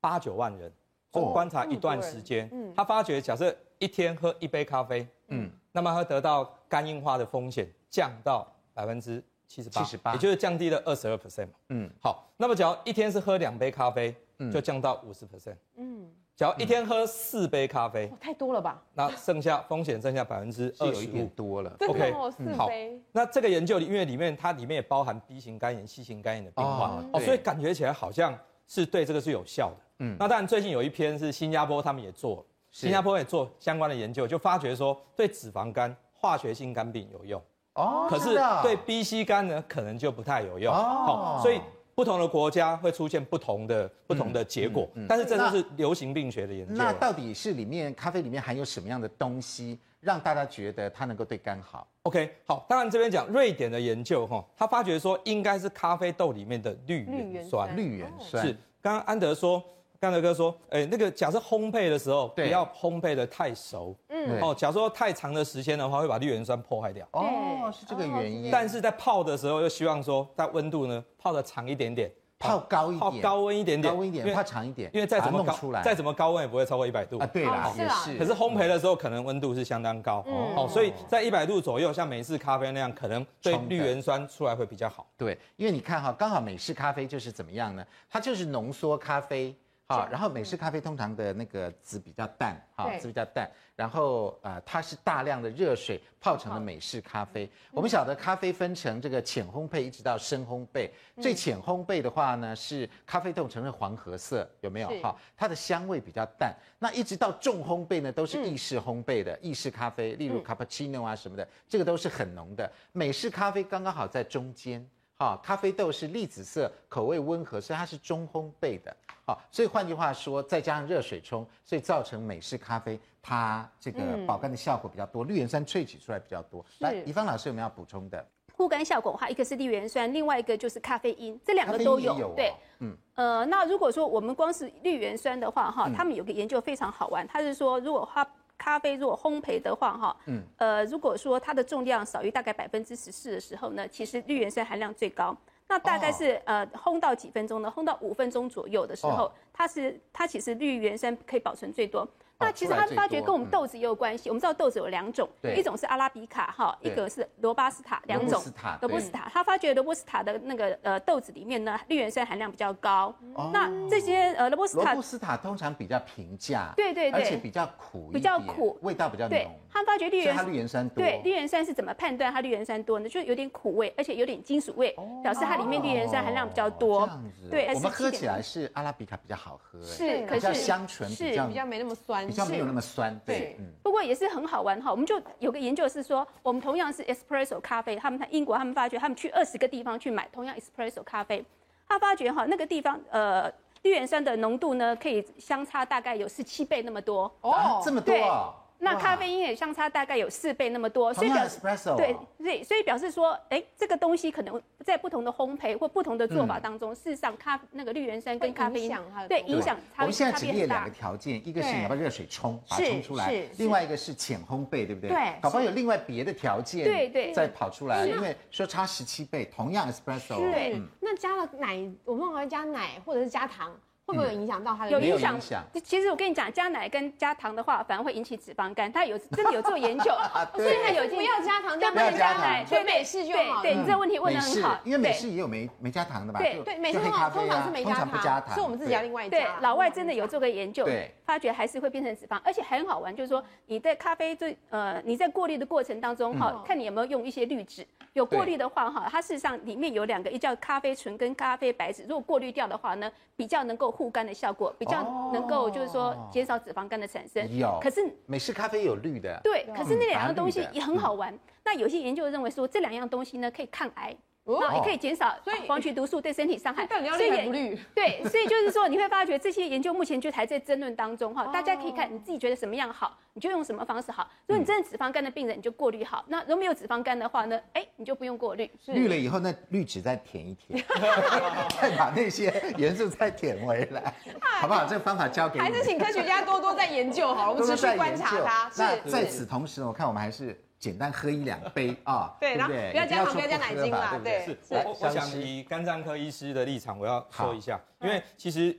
[0.00, 0.72] 八九万人，
[1.12, 14.14] 哦，观察一段时间，嗯，他发觉假设一天喝一杯咖啡，嗯，那么会得到肝硬化的风险降到百分之七十八，七十八，也就是降低了二十二 percent，嗯，好，那么只要一天是喝两杯咖啡。
[14.38, 15.54] 嗯就降到五十 percent。
[15.76, 18.82] 嗯，只要一天喝四杯咖啡，太多了吧？
[18.92, 21.72] 那剩下风险剩下百分之二十五，多了。
[21.86, 22.52] OK，四杯。
[22.54, 22.68] 好，
[23.12, 29.76] 那这个研究里，因为里面它里面也包含 B 型肝炎、C 型肝炎的病患哦，所以感觉起来好像是对这个是有效的。
[30.00, 37.40] 嗯，那当然最近有一篇是新加坡他们也做，新加坡也做相关的研究，就发觉说对脂肪肝、化学性肝病有用
[37.74, 41.60] 哦，可是对 B、C 肝呢，可能就不太有用哦，所以。
[41.94, 46.72] 不同的国家会出现不同的不同的结果，嗯嗯嗯、但是这就是流行病学的研究。
[46.74, 59.62] 那到底是里面咖啡里面含有什么样的东西，让大家觉得它能够对肝好？OK，好，当然这边讲瑞典的研究哈，他发觉说应该是咖啡豆里面的绿原酸，绿原酸是刚刚安德说。
[60.02, 67.06] 刚才哥说，哎，那个假设烘焙的时候不要烘焙的太熟，嗯，哦，假如说太长的时间的话，会把绿原酸破坏掉。
[67.12, 68.50] 哦，是这个原因。
[68.50, 77.26] 但是在泡的时候，又希望说在温度呢泡的长一点点，泡高一点，泡高温一点点，高温一点，泡长一点，因为再怎么高，再怎么高温也不会超过一百度啊。
[77.28, 78.18] 对啦，也是。
[78.18, 80.24] 可是烘焙的时候可能温度是相当高，
[80.56, 85.06] 哦，所以在一百度左右，像美式咖啡那样，可能对绿原酸出来会比较好。
[85.16, 87.86] 对，因为你看哈，刚好美式咖啡就是怎么样呢？
[88.10, 89.54] 它就是浓缩咖啡。
[89.92, 97.50] 好，然后美式咖啡通常的那个籽比较淡，哈，籽比较淡，然后呃，它是大量的热水泡成的美式咖啡。
[97.70, 100.90] 我们晓得咖啡分成这个浅烘焙一直到深烘焙，
[101.20, 104.88] 最浅烘焙的话呢是咖啡豆呈现黄褐色，有没有？
[105.00, 106.54] 哈，它的香味比较淡。
[106.78, 112.70] 那一直到重烘焙呢都是意式烘焙的意式咖啡，例如 cappuccino 啊什么的，这个都是很浓的。
[112.92, 114.84] 美式咖啡刚刚好在中间。
[115.22, 118.94] 啊，咖啡豆是栗子色，口味温和，所以它是中烘焙的。
[119.24, 126.64] 好，所以换句话说，再加上热水冲，所以造成美式咖啡它这个保肝的效果比较多，绿原酸萃取出来比较多。
[126.80, 128.26] 来，怡芳老师有没有要补充的？
[128.54, 132.18] 护肝效果的话，一个是绿原酸，另外一个就是咖啡因，这两个都有。
[132.18, 138.26] 有对，嗯，呃，那如果说我们光是绿原酸的话，哈，他们有个研究非常好玩，他是说如果它
[138.62, 145.36] 咖啡如果烘焙的话，哈，嗯，呃，如果说它的重量少于大概百分之十四的时候呢，其实绿原酸含量最高。
[145.66, 147.72] 那大概是、哦、呃烘到几分钟呢？
[147.74, 152.06] 烘到五分钟左右的时候，哦、它是它其实绿原酸可以保存最多。
[152.42, 154.28] 那其实他发觉跟我们豆子也有关系。
[154.28, 158.30] 我们知道豆子有两种，一种是阿拉比卡哈，一个是罗巴斯塔，两种。
[158.30, 158.78] 罗布斯塔。
[158.82, 163.14] 罗布斯塔，他发觉罗布斯塔的那个呃豆子里面呢，绿原酸含量比较高。
[163.52, 169.38] 那这些呃罗布斯塔，罗布斯塔通常比较平价，对对对，而且比较苦，比较苦，味道比较浓。
[169.74, 171.02] 他发觉绿原，它绿原酸多。
[171.02, 173.08] 对，绿原酸是怎么判断它绿原酸多呢？
[173.08, 177.06] 就是有点苦味，而且有点金属味，表示它里面绿原酸含量比较多。
[177.06, 177.48] 这样子。
[177.50, 183.20] 对，我们喝起来是阿拉比卡比较好喝，是，可是香醇，比较比较没那么酸，比较没有那么酸。
[183.24, 184.90] 对，嗯，不过也是很好玩哈。
[184.90, 191.44] 我们就有个研究是说，我们同样是 espresso 咖啡，他们在英国，他们发觉他们去二十个地方去买同样 espresso 咖啡，
[191.88, 193.52] 他发觉哈那个地方呃
[193.82, 198.54] 绿原酸的浓度呢可以相差大概有十七倍那么多哦，这么多啊。
[198.84, 201.60] 那咖啡因也相差大概有四倍那么多，所以表示
[201.96, 208.96] 对对，所以表示说，哎，这个东西可能在不同的烘焙或不同的做法当中，事实上咖那个绿原酸跟咖啡因
[209.28, 210.02] 对影响它。
[210.02, 215.10] 我们现在只列两个条件，一个是你要把热水冲，把它冲出来；另外一个是浅烘焙，对不对？
[215.10, 215.40] 对。
[215.40, 220.36] 搞不好有另外别的条件，对对，再跑出来，因为说差十七倍，同样 espresso。
[220.38, 220.82] 对。
[220.98, 223.72] 那加了奶，我们还会加奶或者是加糖。
[224.04, 224.90] 会不会有影响到它的？
[224.90, 225.64] 有影响。
[225.84, 228.92] 其实我跟你讲，加奶跟加糖的话，反而会引起脂肪肝。
[228.92, 230.10] 他有真的有做研究，
[230.54, 233.62] 所以他有不要加糖，不要加奶，对美式就好。
[233.62, 236.40] 对你这个问题问的很好，因为美式也有没没加糖的吧？
[236.40, 237.12] 对对，美式通
[237.48, 239.30] 常是没加糖，是我们自己要另外加。
[239.30, 240.86] 对，老外真的有做个研究，
[241.24, 247.86] 发觉还是会变成脂肪，而且很好玩，就是说你在咖啡这呃你在过滤的过程当中哈，看你有没有用一些滤纸。
[248.14, 257.46] 有过滤的话哈，它事实上里面有两个，一叫咖啡醇跟咖啡白质，如果过滤掉的话呢，比较能够护肝的效果，比较能够就是说减少脂肪肝的产生。
[257.56, 259.40] 有，可是美式咖啡有绿的。
[259.44, 261.38] 对，可是那两样东西也很好玩。
[261.64, 264.16] 那有些研究认为说，这两样东西呢可以抗癌。
[264.44, 265.32] 那也可以减少
[265.68, 274.28] 黄曲毒素对身体伤害，所以也 对，所以就是说你会发觉这些研究目前就还在争论当中哈，大家可以看你自己觉得什么样好，你就用什么方式好。
[274.46, 278.68] 如果你真的脂肪肝的病人，你就过滤好；那如果没有脂肪肝的话呢，哎，你就不用过滤。
[278.86, 280.84] 滤了以后，那滤纸再舔一舔，
[281.80, 284.12] 再把那些元素再舔回来，
[284.60, 284.84] 好不好？
[284.86, 285.64] 这个方法交给你。
[285.64, 288.70] 还是请科学家多多在研究好了，我们持续观察它。
[288.76, 290.60] 那在此同时，我看我们还是。
[290.82, 294.44] 简单喝一两杯 啊，对，然后不要加糖，不要加奶精啦，对。
[294.44, 298.76] 是，我我想以肝脏科医师的立场，我要说一下，因为其实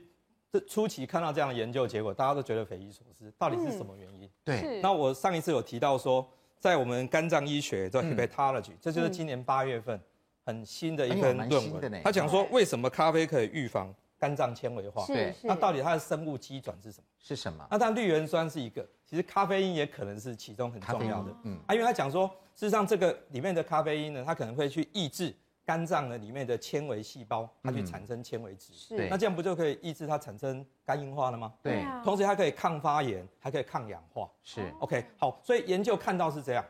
[0.52, 4.30] 这初期看到这样的研究结果，大家都觉得匪夷所思，到底是什么原因？
[4.44, 4.82] 对。
[4.82, 6.28] 那我上一次有提到说，
[6.60, 9.98] 在我们肝脏医学叫 Hepatology，这就是今年八月份
[10.44, 13.94] 很新的一篇论文，他讲说为什么咖啡可以预防。
[14.16, 17.04] 肝脏纤维化，对，那到底它的生物机转是什么？
[17.18, 17.66] 是什么？
[17.70, 21.32] 那当然绿原酸是一个，其实咖啡因也可能是其中很重要的。
[21.44, 25.32] 嗯，啊，因为他讲说，事实上这个里面的咖啡因呢，它可能会去抑制
[25.64, 28.72] 肝脏的里面的纤维细胞，它去产生纤维质。
[28.74, 31.54] 是，那这样不就可以抑制它产生肝硬化了吗？
[31.62, 34.28] 对，同时它可以抗发炎，还可以抗氧化。
[34.42, 36.64] 是，OK，好，所以研究看到是这样。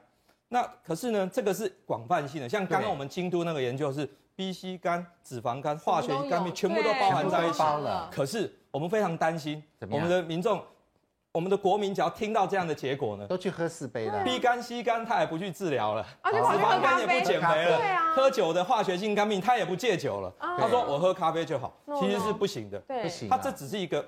[0.48, 4.06] 那可是呢，这个是广泛性的，像刚刚我们京都那个研究是。
[4.36, 8.10] B、C 肝、脂肪肝、化学性肝病全部都包含在一起了。
[8.12, 10.60] 可是我们非常担心，我们的民众、
[11.34, 14.22] 我们的国民只要听到这样的结果呢，都去喝四杯了。
[14.22, 20.32] B 肝、C 肝他也不去治疗了，脂肪肝也不减肥了，喝酒的化学性肝病他也不戒酒了。
[20.38, 22.78] 他说我喝咖啡就好，其实是不行的。
[22.78, 23.28] 不行。
[23.28, 24.06] 他这只是一个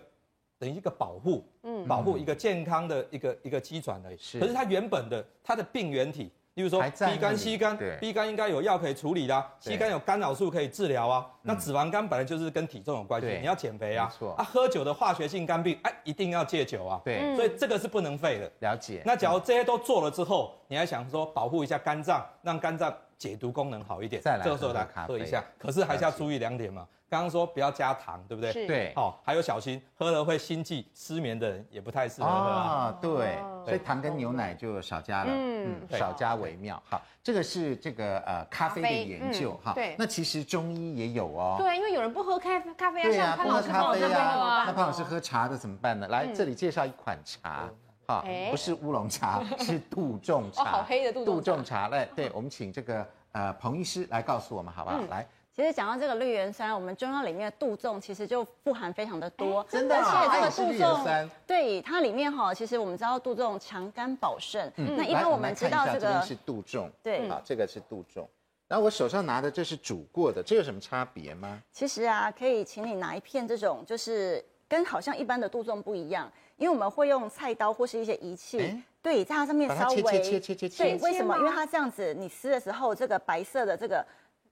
[0.57, 4.17] 等于一个保护，嗯，保护一个健康的一个一个基转而已。
[4.39, 6.31] 可是他原本的他的病原体。
[6.57, 11.27] 例如说，B 肝、C 肝，B 肝应该有药可以处理的，C 肝有干扰素可以治疗啊。
[11.43, 14.11] 那脂肪肝本来就是跟体重有关系，你要减肥啊。
[14.39, 16.99] 啊，喝酒的化学性肝病，哎，一定要戒酒啊。
[17.05, 18.51] 对，所以这个是不能废的。
[18.61, 19.03] 了解。
[19.05, 25.43] 那假如这些都做了之后，你还想说保护一下肝脏，让肝脏解毒功能好一点，再来这个时候来喝一下。
[25.59, 26.87] 可是还是要注意两点嘛。
[27.09, 28.67] 刚刚说不要加糖，对不对？
[28.67, 28.93] 对。
[28.97, 32.99] 好，还有小心喝了会心悸、失眠的人也不太适合喝啊。
[33.01, 36.83] 对，所以糖跟牛奶就少加了，嗯，少加为妙。
[36.85, 39.73] 好，这个是这个呃咖啡的研究哈。
[39.73, 39.95] 对。
[39.97, 41.55] 那其实中医也有哦。
[41.61, 46.09] 对，因为有人不喝咖咖啡啊，像潘老师咖啡啊，那潘老师喝茶的怎么办呢？
[46.09, 47.71] 来这里介绍一款茶，
[48.07, 50.63] 哈，不是乌龙茶， 是杜仲茶。
[50.63, 51.35] 哦，好黑的杜仲。
[51.35, 55.01] 杜仲茶，来， 对我们请这个呃彭医师来告诉我们好不好？
[55.11, 55.27] 来。
[55.55, 59.97] 其实讲到这个绿原酸，我们中药里面的杜仲其实就富含非常的多，真的。
[59.97, 64.71] 而且这个杜仲，对它里面哈，其实我们知道杜仲强肝保肾。
[64.77, 68.29] 嗯，那一般我们知道这个是杜仲，对，啊，这个是杜仲。
[68.69, 71.63] 然后我手上拿的这是煮过的，这有什么差别吗？
[71.73, 80.85] 其实啊，可以请你拿一片这种，就是跟好像一般的杜仲不一样，因为我们会用菜刀或是一些仪器，对，在它上面稍微切切切切切。
[80.85, 81.37] 对，为什么？
[81.39, 84.05] 因为它这样子，你撕的时候，这个白色的这个。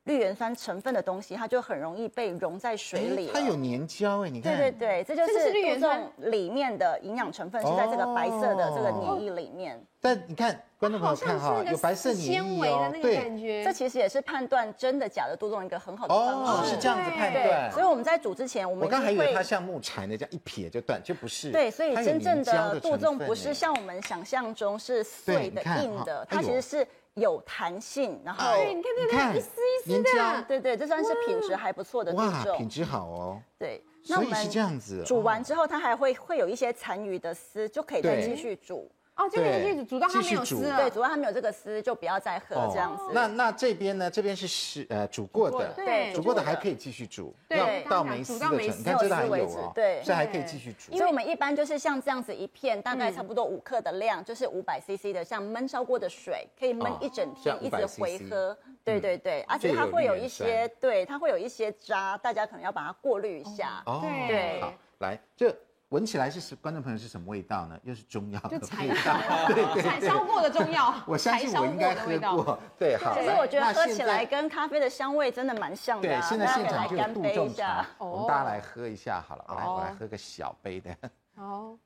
[0.04, 3.30] 绿原酸成分的东西，它就很容易被溶在水里。
[3.32, 4.56] 它有粘胶哎，你看。
[4.56, 9.82] 对对对，这就是绿原酸里面的营养成分，是在这个白色的这个黏液里面。
[10.00, 16.72] 但你看，观众朋友看哈，有白色黏液哦，对，这其实也是判断真的假的杜仲一个很好的方式。
[16.72, 17.72] 是这样子判断。
[17.72, 21.50] 所以我们在煮之前，我们我刚还以为它像木柴的这样一撇就断，就不是。
[21.50, 26.86] 对，所以真正的杜仲不是像我们想象中是碎的硬的，它其实是。
[27.14, 32.12] 有弹性，然后你看对对一丝一丝的，对对，这算是品质还不错的。
[32.14, 33.40] 哇，品质好哦。
[33.58, 35.02] 对，所以是这样子。
[35.04, 38.90] 煮完之后，它还会会有一些残余的丝，就可以再继续煮。
[38.90, 40.76] 哦，就可以煮到它没有丝了。
[40.76, 43.04] 对，煮到它没有这个丝，就不要再喝这样子。
[43.12, 44.10] 那那这边呢？
[44.10, 48.60] 这边是是呃煮过的，对，煮过的还可以继续煮，对，到没丝的程度。
[48.60, 50.92] 你看这个还有哦，对，这还可以继续煮。
[50.92, 58.56] 因为我们一般就是像这样子一片，大概差不多五克的量，就是五百 CC 的，像焖烧过的水，可以焖一整天，一直回喝。
[58.82, 63.82] 对对对，而且它会有一些，对，它会有一些渣，大家可能要把它过滤一下。
[63.86, 65.56] 哦对，好，来这。
[65.94, 67.78] 闻起来是观众朋友是什么味道呢？
[67.84, 69.16] 又是中药的味道，
[69.46, 70.92] 对对，柴烧过的中药。
[71.06, 73.14] 我相信我应该喝过，对，好。
[73.14, 76.08] 其实我觉得喝起来跟咖啡的香味真的蛮像的。
[76.08, 79.44] 对，现在现场就有杜仲茶，我们大家来喝一下好了。
[79.56, 80.90] 来，我来喝个小杯的。
[81.36, 81.78] 哦，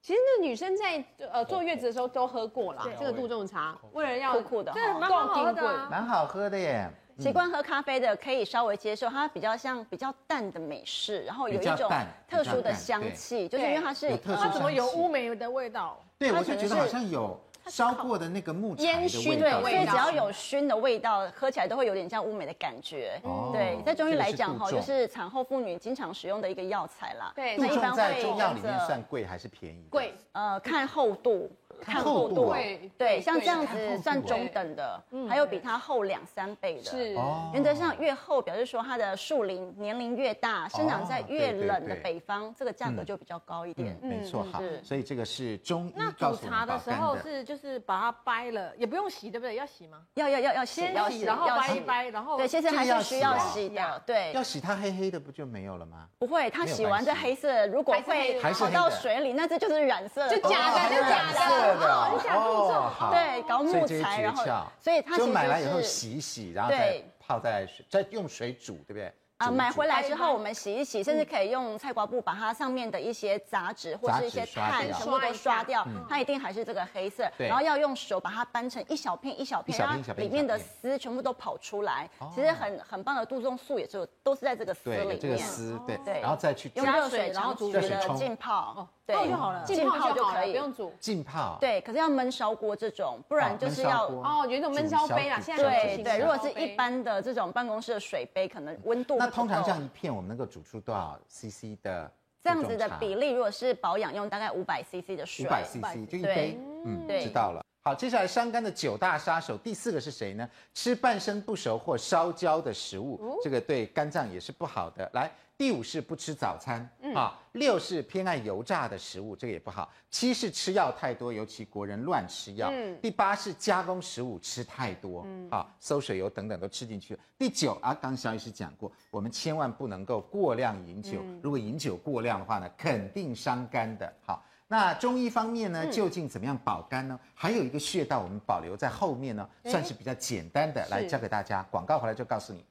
[0.00, 6.90] 其实那女生在呃坐月子的时候都喝过了，这个杜仲茶，为了要酷酷的，这蛮好喝的，蛮好喝的耶。
[7.20, 11.90] 习惯喝咖啡的可以稍微接受，它比较像比较淡的美式，然后有一种
[12.26, 16.02] 特殊的香气，就是因为它是它怎么有乌梅的味道？
[16.18, 23.20] 对，我就觉得好像有烧过的那个木材烟熏的味道，所以只要有熏的味道，喝起来都会有点像乌梅的感觉。
[23.52, 27.32] 对，在中医来讲哈，就是产后妇女经常使用的一个药材啦。
[27.34, 29.84] 对，那一般在中药里面算贵还是便宜？
[29.90, 31.50] 贵，呃，看厚度。
[31.82, 32.52] 看厚度，
[32.98, 36.82] 对，像这样子算中等的，还有比它厚两三倍的。
[36.82, 37.14] 是，
[37.54, 43.98] 原则上越厚，表示说它的树龄年龄越大，生长在越冷的北方，这个价格就比较高一点。
[44.02, 45.94] 没错，好，所以这个是中医。
[45.96, 49.56] 那煮茶的时候是就是把它掰了，也不用洗，对不对？
[49.56, 50.02] 要洗吗？
[50.14, 54.02] 要要要要洗，要洗，然后掰一掰，然后对，先生还是需要洗的。
[54.06, 56.06] 对，要洗它黑黑的不就没有了吗？
[56.20, 62.34] 不会，它洗完这黑色如果会跑到水里，那这就是染色，就假的，就假的。
[62.36, 64.44] 哦，好，对，搞木材，然后，
[64.78, 69.12] 所以它就买来以后洗一洗，然后再泡在水，再用水煮，对不对？
[69.40, 77.26] 啊，买回来之后我们洗一洗，甚至可以用菜瓜布把它上面的一些杂质或是一些碳全部都刷掉，它一定还是这个黑色。
[77.38, 82.06] 然后要用手把它掰成一小片一小片，让里面的丝全部都跑出来。
[82.34, 85.18] 其实很很棒的杜仲素也就都是在这个丝里面。
[85.18, 86.20] 这个丝，对对。
[86.20, 87.80] 然后再去用热水，然后煮的
[88.14, 88.86] 浸泡。
[89.10, 90.92] 泡就好了，浸泡就可以，不用煮。
[91.00, 91.58] 浸泡。
[91.60, 95.40] 对，可是要焖烧锅这种，不然就是要哦，有一种焖烧杯啦。
[95.40, 99.16] 现在对对，如果是一般的这种办公室的水杯，可能温度。
[99.18, 102.10] 那通常这样一片，我们能够煮出多少 CC 的？
[102.42, 105.44] 这样子的比例，如果是保养用，大概五百 CC 的水。
[105.44, 107.62] 五百 CC 就一杯，嗯，知道了。
[107.82, 110.48] 好，接下来伤肝的九大杀手，第四个是谁呢？
[110.74, 115.10] 吃半生不熟或烧焦的食物，这个对肝脏也是不好的。
[115.14, 115.30] 来。
[115.56, 119.90] 第五是不吃早餐，嗯、啊，六是偏爱油炸的食物，这个也不好。
[120.10, 122.68] 七是吃药太多，尤其国人乱吃药。
[122.72, 127.20] 嗯、第八是加工食物吃太多，嗯、啊，馊水油等等都吃进去了。
[127.38, 134.12] 第九啊，刚萧医师讲过，我们千万不能够过量饮酒，嗯、如果饮酒过量的话呢，肯定伤肝的。
[134.24, 137.18] 好，那中医方面呢，究竟怎么样保肝呢？
[137.22, 141.66] 嗯、还有一个穴道，我们保留在后面呢，算是比较简单的，来教给大家。
[141.70, 142.64] 广告回来就告诉你。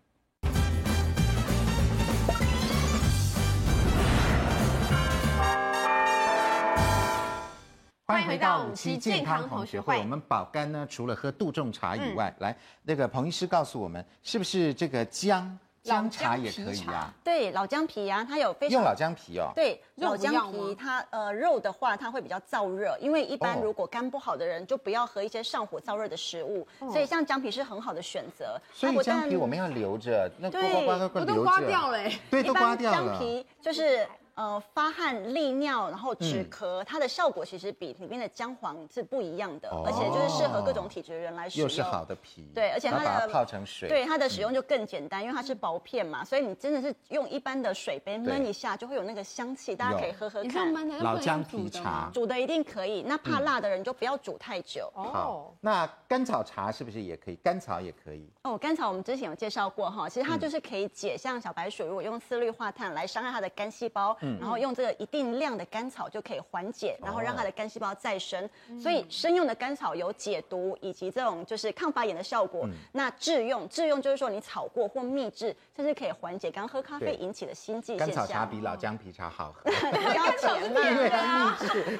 [8.10, 10.00] 欢迎回到五期健康同学会。
[10.00, 17.14] 我们保肝呢，除了喝杜仲茶以外，来那个彭医师告诉我们，是不是这个姜姜茶也可以啊？
[17.24, 19.52] 对，老姜皮啊，它有非常用老姜皮哦。
[19.54, 28.60] 对，老姜皮它呃肉的话，它会比较燥热，因为一般如果肝不好的人就不要喝一些上火燥热的食物，所以像姜皮是很好的选择。
[28.74, 32.00] 所以姜皮我们要留着，那刮刮刮刮都刮掉了。
[32.32, 32.98] 对，都刮掉了。
[32.98, 34.04] 姜皮就是。
[34.40, 41.68] 呃，发汗、利尿，然后止咳，它的效果其实比里面的姜黄是不一样的，而且就是适合各种体质的人来使用。
[41.68, 50.72] 又是好的皮，对，而且它的泡成水，对它的使用就更简单，因为它是薄片嘛，所以你真的是用一般的水杯焖一下，就会有那个香气，大家可以喝喝看。
[51.04, 52.10] 老姜皮茶。
[52.14, 54.90] 煮的一定可以，那怕辣的人就不要煮太久。
[54.96, 57.36] 好，那甘草茶是不是也可以？
[57.44, 58.32] 甘草也可以。
[58.44, 65.10] 哦，甘草我们之前有介绍过哈，其实它就是可以解，像小白鼠如果用四氯化碳来伤害它的肝细胞，然后用这个一。
[65.10, 68.46] 一定量的甘草就可以缓解，然后让它的肝细胞再生。
[68.46, 72.62] 哦、所以生用的甘草有解毒以及这种就是抗发炎的效果。
[72.68, 78.08] 嗯、那制用制用就是说你炒过或秘制，甚至可以缓解刚喝咖啡引起的心悸现象。
[78.08, 81.58] 甘草茶比老姜皮茶好喝， 甘草是甜的啊，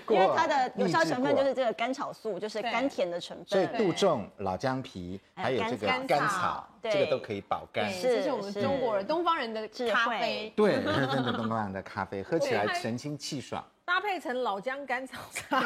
[0.08, 3.48] 因为它的有效成分就是这个甘草素，就是甘甜的成分。
[3.48, 6.64] 所以杜仲、老姜皮还有这个甘草。
[6.84, 10.54] 这个都可以保肝，是这是我们中国人、东方人的咖啡。
[10.56, 15.60] 对，真的东方人的咖啡，喝起来神清气爽，搭配成老姜甘草茶，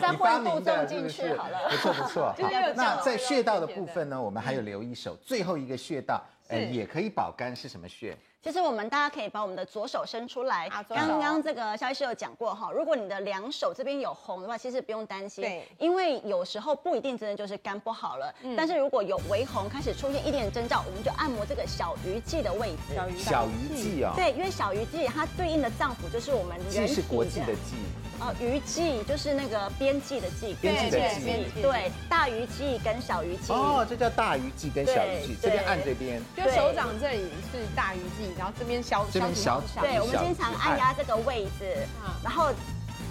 [0.00, 2.34] 再混杜仲进去好了，不错不错。
[2.38, 8.16] 好，那在穴道的部分呢，我们还有留一手，最后一个穴道，呃，也可以保肝，是什么穴？
[8.40, 10.70] 其实我们大家可以把我们的左手伸出来。
[10.88, 18.32] 刚刚这个肖医师有讲过哈，如果你的两手这边有红的话，其实不用担心，对，因为有时候不一定真的就是肝不好了。
[18.42, 18.54] 嗯。
[18.56, 22.94] 但是如果有微红开始出现一点征兆，我们就按摩这个小鱼际的位置。
[23.18, 24.12] 小鱼际啊。
[24.14, 26.86] 对，因为小鱼际它对应的脏腑就是我们人体的。
[26.86, 27.76] 是国际的际。
[28.20, 33.52] 呃，鱼际就是那个边际的际，边际的际，对，大鱼际跟小鱼际。
[33.52, 41.86] 哦，这叫大鱼际跟小鱼际，这边按这边，就手掌这里是大鱼际，然后这边小，这边小，对，我们经常按压这个位置，
[42.22, 42.50] 然后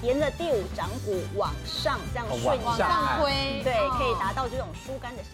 [0.04, 5.26] 沿着第五掌骨往上这样顺向推，对，可以达到这种疏肝的效果。